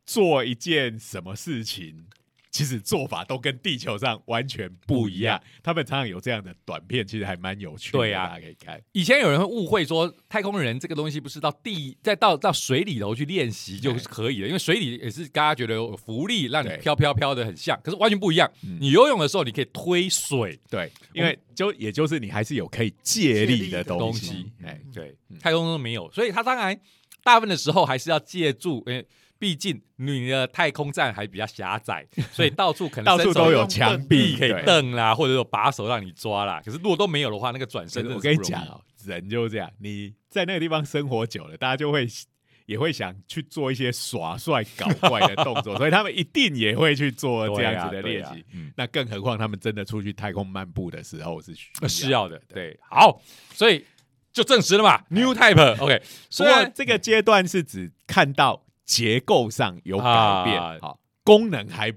[0.08, 2.06] 做一件什么事情，
[2.50, 5.38] 其实做法都跟地球上完全不一样。
[5.62, 8.26] 他们常常有这样的短片，其实还蛮有趣的，对啊。
[8.26, 8.82] 大家可以看。
[8.92, 16.78] 以前有人会误会说，太空人这个东西不是到地再到到水里头去练习就是可以了，因为水里也是大家觉得有浮力，让你对。
[16.78, 18.50] 飘飘飘的很像，可是完全不一样。
[18.64, 18.78] 嗯。
[18.80, 20.58] 你游泳的时候，你可以推水。
[20.70, 24.26] 对，因为就也就是你还是有可以借力的东西。
[24.28, 25.14] 东西，哎、对。
[25.28, 26.74] 嗯，太空中没有，所以他当然
[27.22, 29.06] 大部分的时候还是要借助，因为
[29.38, 36.60] 毕竟你的太空站还比较狭窄， 所以到处可能到处都有墙壁可以对蹬啦，或者有把手让你抓啦。
[36.64, 42.06] 可是如果都没有的话，那个转身我跟你讲哦，人就是这样，你在那个地方生活久了，大家就会
[42.66, 48.30] 也会想去做一些耍帅搞怪的动作， 所以他们一定也会去做这样子的练习。
[48.30, 51.54] 啊啊嗯，那更何况他们真的出去太空漫步的时候是
[51.88, 53.22] 需要的，对，好，
[53.54, 53.84] 所以
[54.32, 61.92] 就证实了嘛，New Type，OK，不虽然过这个阶段是指看到结构上有改变，啊好、功能还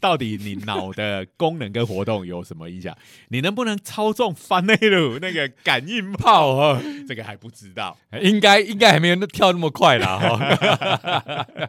[0.00, 2.96] 到底你脑的功能跟活动有什么影响？
[3.30, 6.46] 你能不能操纵翻内鲁那个感应炮？
[6.54, 7.98] 哦，这个还不知道。
[8.22, 10.16] 应该应该还没有跳那么快啦。
[10.16, 11.68] 哈。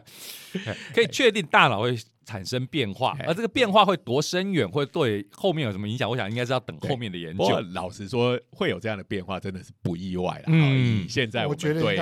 [0.94, 1.96] 可以确定大脑会
[2.30, 6.08] 产生变化，而这个变化会多深远，会对后面有什么影响？
[6.08, 7.60] 我想应该是要等后面的研究。
[7.72, 10.44] 老实说，会有这样的变化，真的是不意外了。
[10.46, 11.96] 嗯，现在我觉得对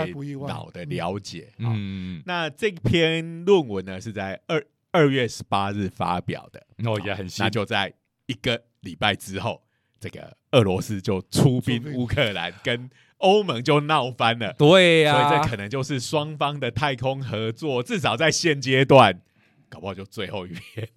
[0.46, 4.64] 脑的了解，嗯，那这篇论文呢是在二。
[4.90, 7.44] 二月十八日发表的，哦，也很新。
[7.44, 7.92] 那就在
[8.24, 9.62] 一个礼拜之后，
[10.00, 14.54] 这个俄罗斯就出兵乌克兰，跟欧盟就闹翻了。
[14.54, 19.20] 对呀，所以这可能就是双方的太空合作，至少在现阶段，
[19.68, 20.88] 搞不好就最后一篇，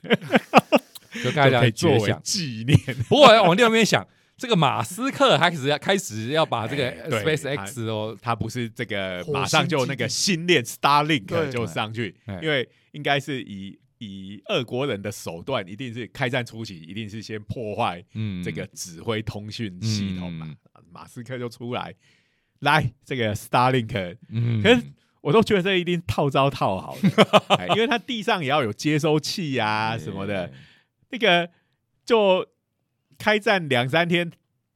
[1.23, 2.77] 就大家作为纪念。
[3.09, 4.07] 不过往另一边想，
[4.37, 13.79] 这个马斯克开始要开始要把这个 Space X 哦，他不是这个马上就那个新链 Starlink 就上去，因为应该是以。
[14.03, 18.03] 以俄国人的手段，一定是开战初期，一定是先破坏
[18.43, 20.55] 这个指挥通讯系统嘛。
[20.91, 21.93] 马斯克就出来，
[22.61, 24.17] 来这个 Starlink，
[24.63, 24.81] 可是
[25.21, 26.97] 我都觉得这一定套招套好
[27.47, 30.51] 了，因为它地上也要有接收器呀 什么的。
[31.09, 31.49] 那个
[32.05, 32.47] 就
[33.17, 34.31] 开战两三天，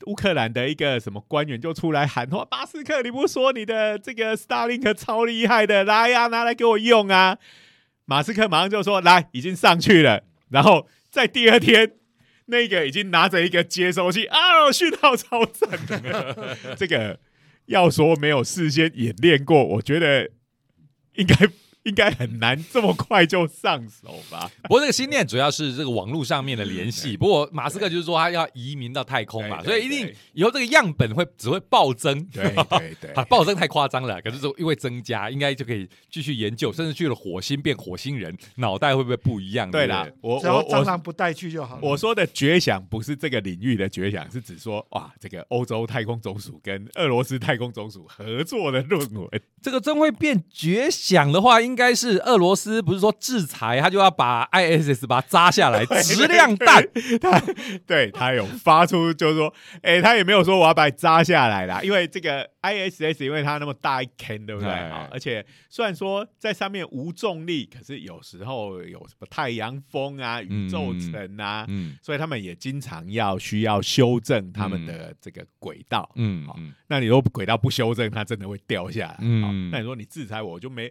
[0.06, 7.38] 乌克兰的一个什么官员就出来喊话：“巴斯克，你不说你的这个 Starlink 超厉害的，来呀，拿来给我用啊！”
[8.06, 11.94] 马斯克马上就说：“来，已经上去了。”然后在第二天，
[12.46, 16.56] 那个已经拿着一个接收器啊，讯号超赞的。
[16.78, 17.20] 这个
[17.66, 20.30] 要说没有事先演练过，我觉得
[21.16, 21.36] 应该。
[21.86, 24.52] 应该很难这么快就上手吧？
[24.64, 27.16] 不过这个新链主要是这个网络上面的联系。
[27.16, 32.24] 不过马斯克就是说他要移民到太空嘛，所以一定以后这个样本会只会暴增。
[32.26, 34.20] 对对对， 暴增太夸张了。
[34.22, 39.70] 可是说因为增加，应该就可以继续研究，甚至去了火星变火星人，脑袋会不会不一样？
[39.70, 41.78] 对啦，我我我蟑螂不带去就好。
[41.84, 49.30] 我说的绝响不是这个领域的绝响，是指说哇，这个欧洲太空总署跟俄罗斯太空总署合作的论文，
[49.62, 52.56] 这个真会变绝响的话，应该是俄罗。
[52.56, 56.82] 斯不是说制裁他就要把 ISS 把它扎下来， 质量弹，
[57.20, 57.38] 他
[57.86, 65.10] 对他有发出就是说，哎，他也没有说我要把你扎下来啦，因为这个 ISS 因为它那么大一坑，对不对啊？
[65.12, 71.68] 而且虽然说在上面无重力，可是有时候有什么太阳风啊、宇宙层啊，
[72.02, 76.10] 所以他们也经常要需要修正他们的这个轨道。
[76.16, 76.58] 嗯，好，
[76.88, 79.18] 那你如果轨道不修正，它真的会掉下来。
[79.20, 80.90] 嗯，那你说你制裁我，我就没。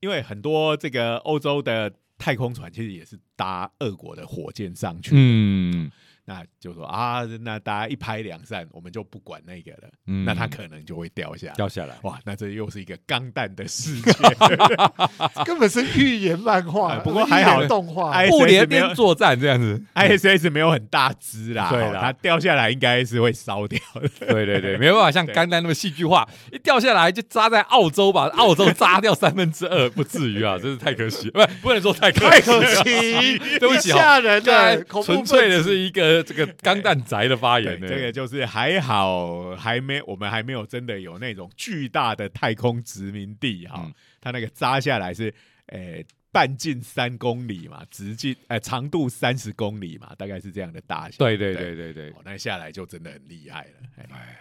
[0.00, 5.10] 因为很多这个欧洲的太空船其实也是搭俄国的火箭上去。
[5.14, 5.90] 嗯。
[6.28, 9.88] 那就说啊，那大家一拍两散，我们就不管那个了。
[10.06, 11.96] 嗯，那它可能就会掉下掉下来。
[12.02, 14.12] 哇，那这又是一个钢弹的世界，
[15.46, 16.98] 根本是预言漫画。
[17.00, 19.82] 不过还好，动画不连边作战这样子。
[19.94, 24.06] ISS 没有很大只啦，对啦它掉下来应该是会烧掉的。
[24.26, 31.30] 对对对，没办法像钢弹那么戏剧化，一掉下来就扎在澳洲，吧澳洲扎掉三分之二，不至于啊， 真是太可惜。
[31.30, 36.17] 不，不能说太可惜太可惜，对不起，吓人的，纯粹的是一个。
[36.22, 43.90] 这个钢弹宅的发言呢，这个就是还好，还没我们还没有真的有那种巨大的太空殖民地哈。
[44.20, 45.32] 它那个扎下来是，
[45.66, 51.16] 诶，半径三公里嘛，直径诶长度三十公里嘛，大概是这样的大小。
[51.18, 53.72] 对对对对对，那下来就真的很厉害了。
[53.96, 54.38] 哎，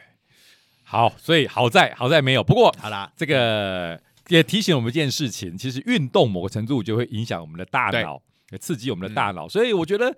[0.83, 2.43] 好，所以好在好在没有。
[2.43, 8.21] 不过好啦，这个也提醒我们一件事情，其实运动某个程度就会影响我们的大脑，
[8.59, 9.47] 刺激我们的大脑。
[9.47, 10.15] 所以我觉得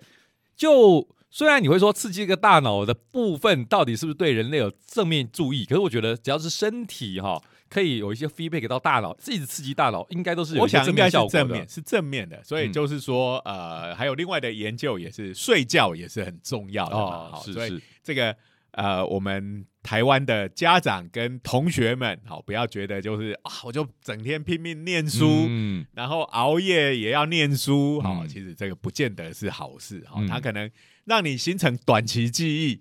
[0.56, 1.06] 就。
[1.30, 11.38] 虽然你会说刺激一个大脑的部分到底是不是对人类有正面注意，可是我觉得只要是身体哈，可以有一些 feedback 到大脑，一直刺激大脑，应该都是有正面效果的。
[11.38, 17.36] 正面是正面的，所以就是说，呃，还有另外的研究也是睡觉也是很重要的嘛。
[17.36, 18.34] 所以这个
[18.72, 25.48] 呃，我们台湾的家长跟同学们，好不要觉得就是啊，我就整天拼命念书，
[25.94, 30.68] 然后熬夜也要念书，好，其实这个不见得是好事，好，他可能。
[31.04, 32.80] 让你形成短期记忆，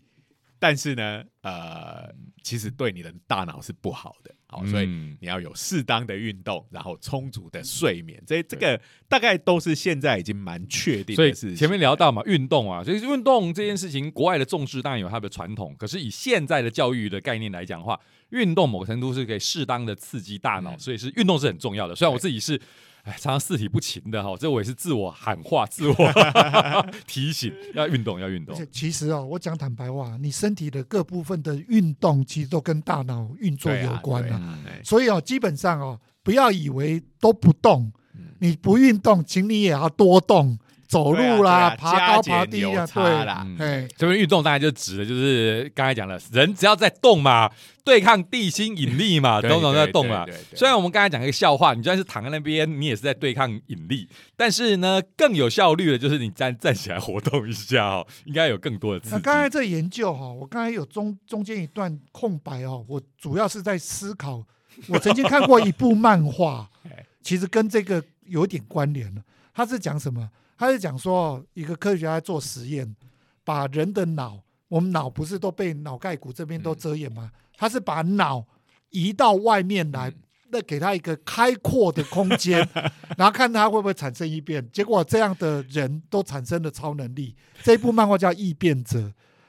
[0.60, 2.14] 但是呢，呃，
[2.44, 4.86] 其实对你的大脑是不好的，好，所以
[5.20, 11.56] 你要有适当的运动，然后充足的睡眠，这这个大概都是现在已经蛮确定的事情。
[11.56, 18.00] 前面聊到嘛，运动啊，所以运动这件事情，国外的重视当然有它的传统，可是以现在的教育的概念来讲的话，
[18.30, 21.96] 运动某个程度是可以适当的刺激大脑，所以是运动是很重要的。
[21.96, 22.60] 虽然我自己是。
[23.04, 25.96] 哎，常常四体不勤的哈，这我也是自我喊话、自我
[27.08, 28.56] 提醒，要运动，要运动。
[28.72, 34.60] 其实哦，我讲坦白话，你身体的各部分的运动，其实都跟大脑运作有关啊。
[34.84, 37.92] 所以哦，基本上哦，不要以为都不动，
[38.40, 40.58] 你不运动，请你也要多动。
[40.90, 43.46] 走路啦、对啊爬高爬低啊，对，差啦。
[43.46, 47.48] 嗯哎，这边运动当然就指的就是刚才讲的，人只要在动嘛，
[47.86, 50.44] 对抗地心引力嘛，对种种在对动嘛对对。
[50.50, 59.16] 对虽然我们刚才讲一个笑话，你就算是躺在那边，你也是在对抗引力，但是呢，更有效率的就是你站站起来活动一下哦，应该有更多的刺激。
[59.16, 64.44] 那刚才这研究哈，我刚才有中中间一段空白哦，我主要是在思考，
[64.88, 69.22] 我曾经看过一部漫画哎，其实跟这个有点关联了。
[69.54, 70.28] 他是讲什么？
[70.60, 72.94] 他是讲说，一个科学家在做实验，
[73.46, 77.32] 把人的脑，我们脑不是都被脑盖骨这边都遮掩吗？
[77.56, 78.46] 他是把脑
[78.90, 80.14] 移到外面来，
[80.50, 82.68] 那给他一个开阔的空间，
[83.18, 84.70] 然后看他会不会产生异变。
[84.70, 87.34] 结果这样的人都产生了超能力。
[87.64, 89.00] 这一部漫画叫《异变者》，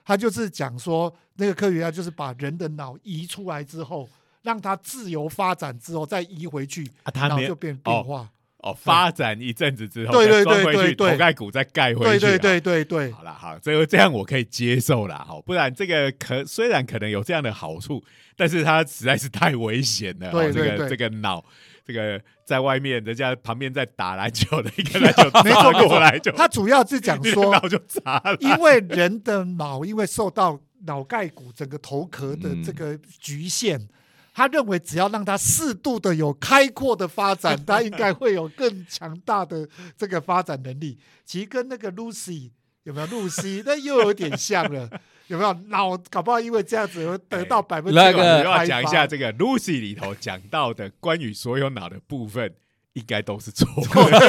[0.04, 4.08] 他就是讲说，那个科学家就是把人的脑移出来之后，
[4.42, 8.20] 让它自由发展之后再移回去，啊，他没有脑就变变化。
[8.20, 8.28] 哦，
[8.76, 12.04] 发展一阵子之后，对对对对对头盖骨再盖回去。
[12.04, 18.02] 对对对对对，好了，好，这个这样我可以接受了，好，不然这个可虽然可能有这样的好处，
[18.36, 20.28] 但是它实在是太危险了。
[20.28, 21.44] 哦这个对对对这个脑，
[21.86, 28.36] 这个在外面人家旁边在打篮球的一个篮球砸过来就，他主要是讲说 脑，就砸了。
[28.40, 33.88] 因为人的脑因为受到脑盖骨整个头壳的这个局限。
[34.32, 40.98] 他认为，只要让他适度的有开阔的发展，他应该会有更强大的这个发展能力。
[41.24, 42.50] 其实跟那个 Lucy
[42.84, 44.88] 有没有 Lucy，那又有点像了，
[45.26, 45.52] 有没有？
[45.68, 52.54] 脑搞不好因为这样子而得到百分之那个我要讲一下这个 Lucy 里头讲到的关于所有脑的部分，
[52.94, 54.28] 应该都是错的。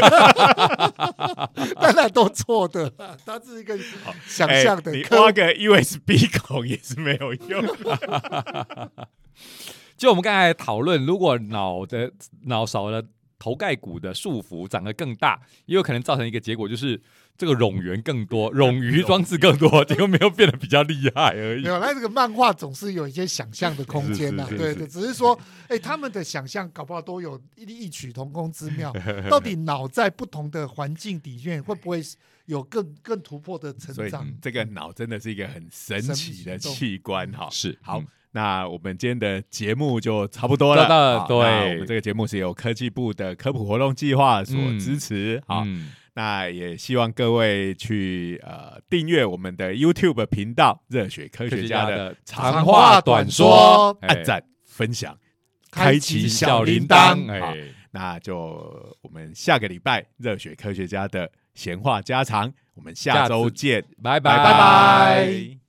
[1.80, 3.78] 当然都错的啦，它是一个
[4.28, 7.66] 想象的哎你科挖个 USB 孔也是没有用。
[10.02, 12.12] 就我们刚才讨论，如果脑的
[12.46, 13.04] 脑少了
[13.38, 17.00] 头盖骨的束缚，长得更大，也有可能造成一个结果，就是
[17.38, 21.70] 这个冗员更多， 冗余装置更多，结果没有变得比较厉害而已没。
[21.70, 28.92] 有，那这个漫画总是有一些想象的空间呐、是是是是对对，只是说，哎，他们的想象搞不好都有异异曲同工之妙。
[29.30, 32.02] 到底脑在不同的环境底面会不会
[32.48, 34.28] 有更更突破的成所以长？
[34.42, 37.48] 这个脑真的是一个很神奇的器官哈。
[37.52, 41.26] 是好嗯，那我们今天的节目就差不多了。
[41.28, 41.38] 对
[41.74, 45.42] 我们这个节目是由科技部的科普活动计划所支持。
[45.46, 55.18] 好，嗯，那也希望各位去呃订阅我们的 YouTube 频道“热血科学家”的长话短说，按赞、分享、
[55.70, 57.40] 开开启启小小铃铃铛铛。
[57.42, 57.58] 好，哎，
[57.92, 63.84] 那就我们下个礼拜热血科学家的闲话家常，我们下周见。
[64.02, 65.61] 拜拜拜拜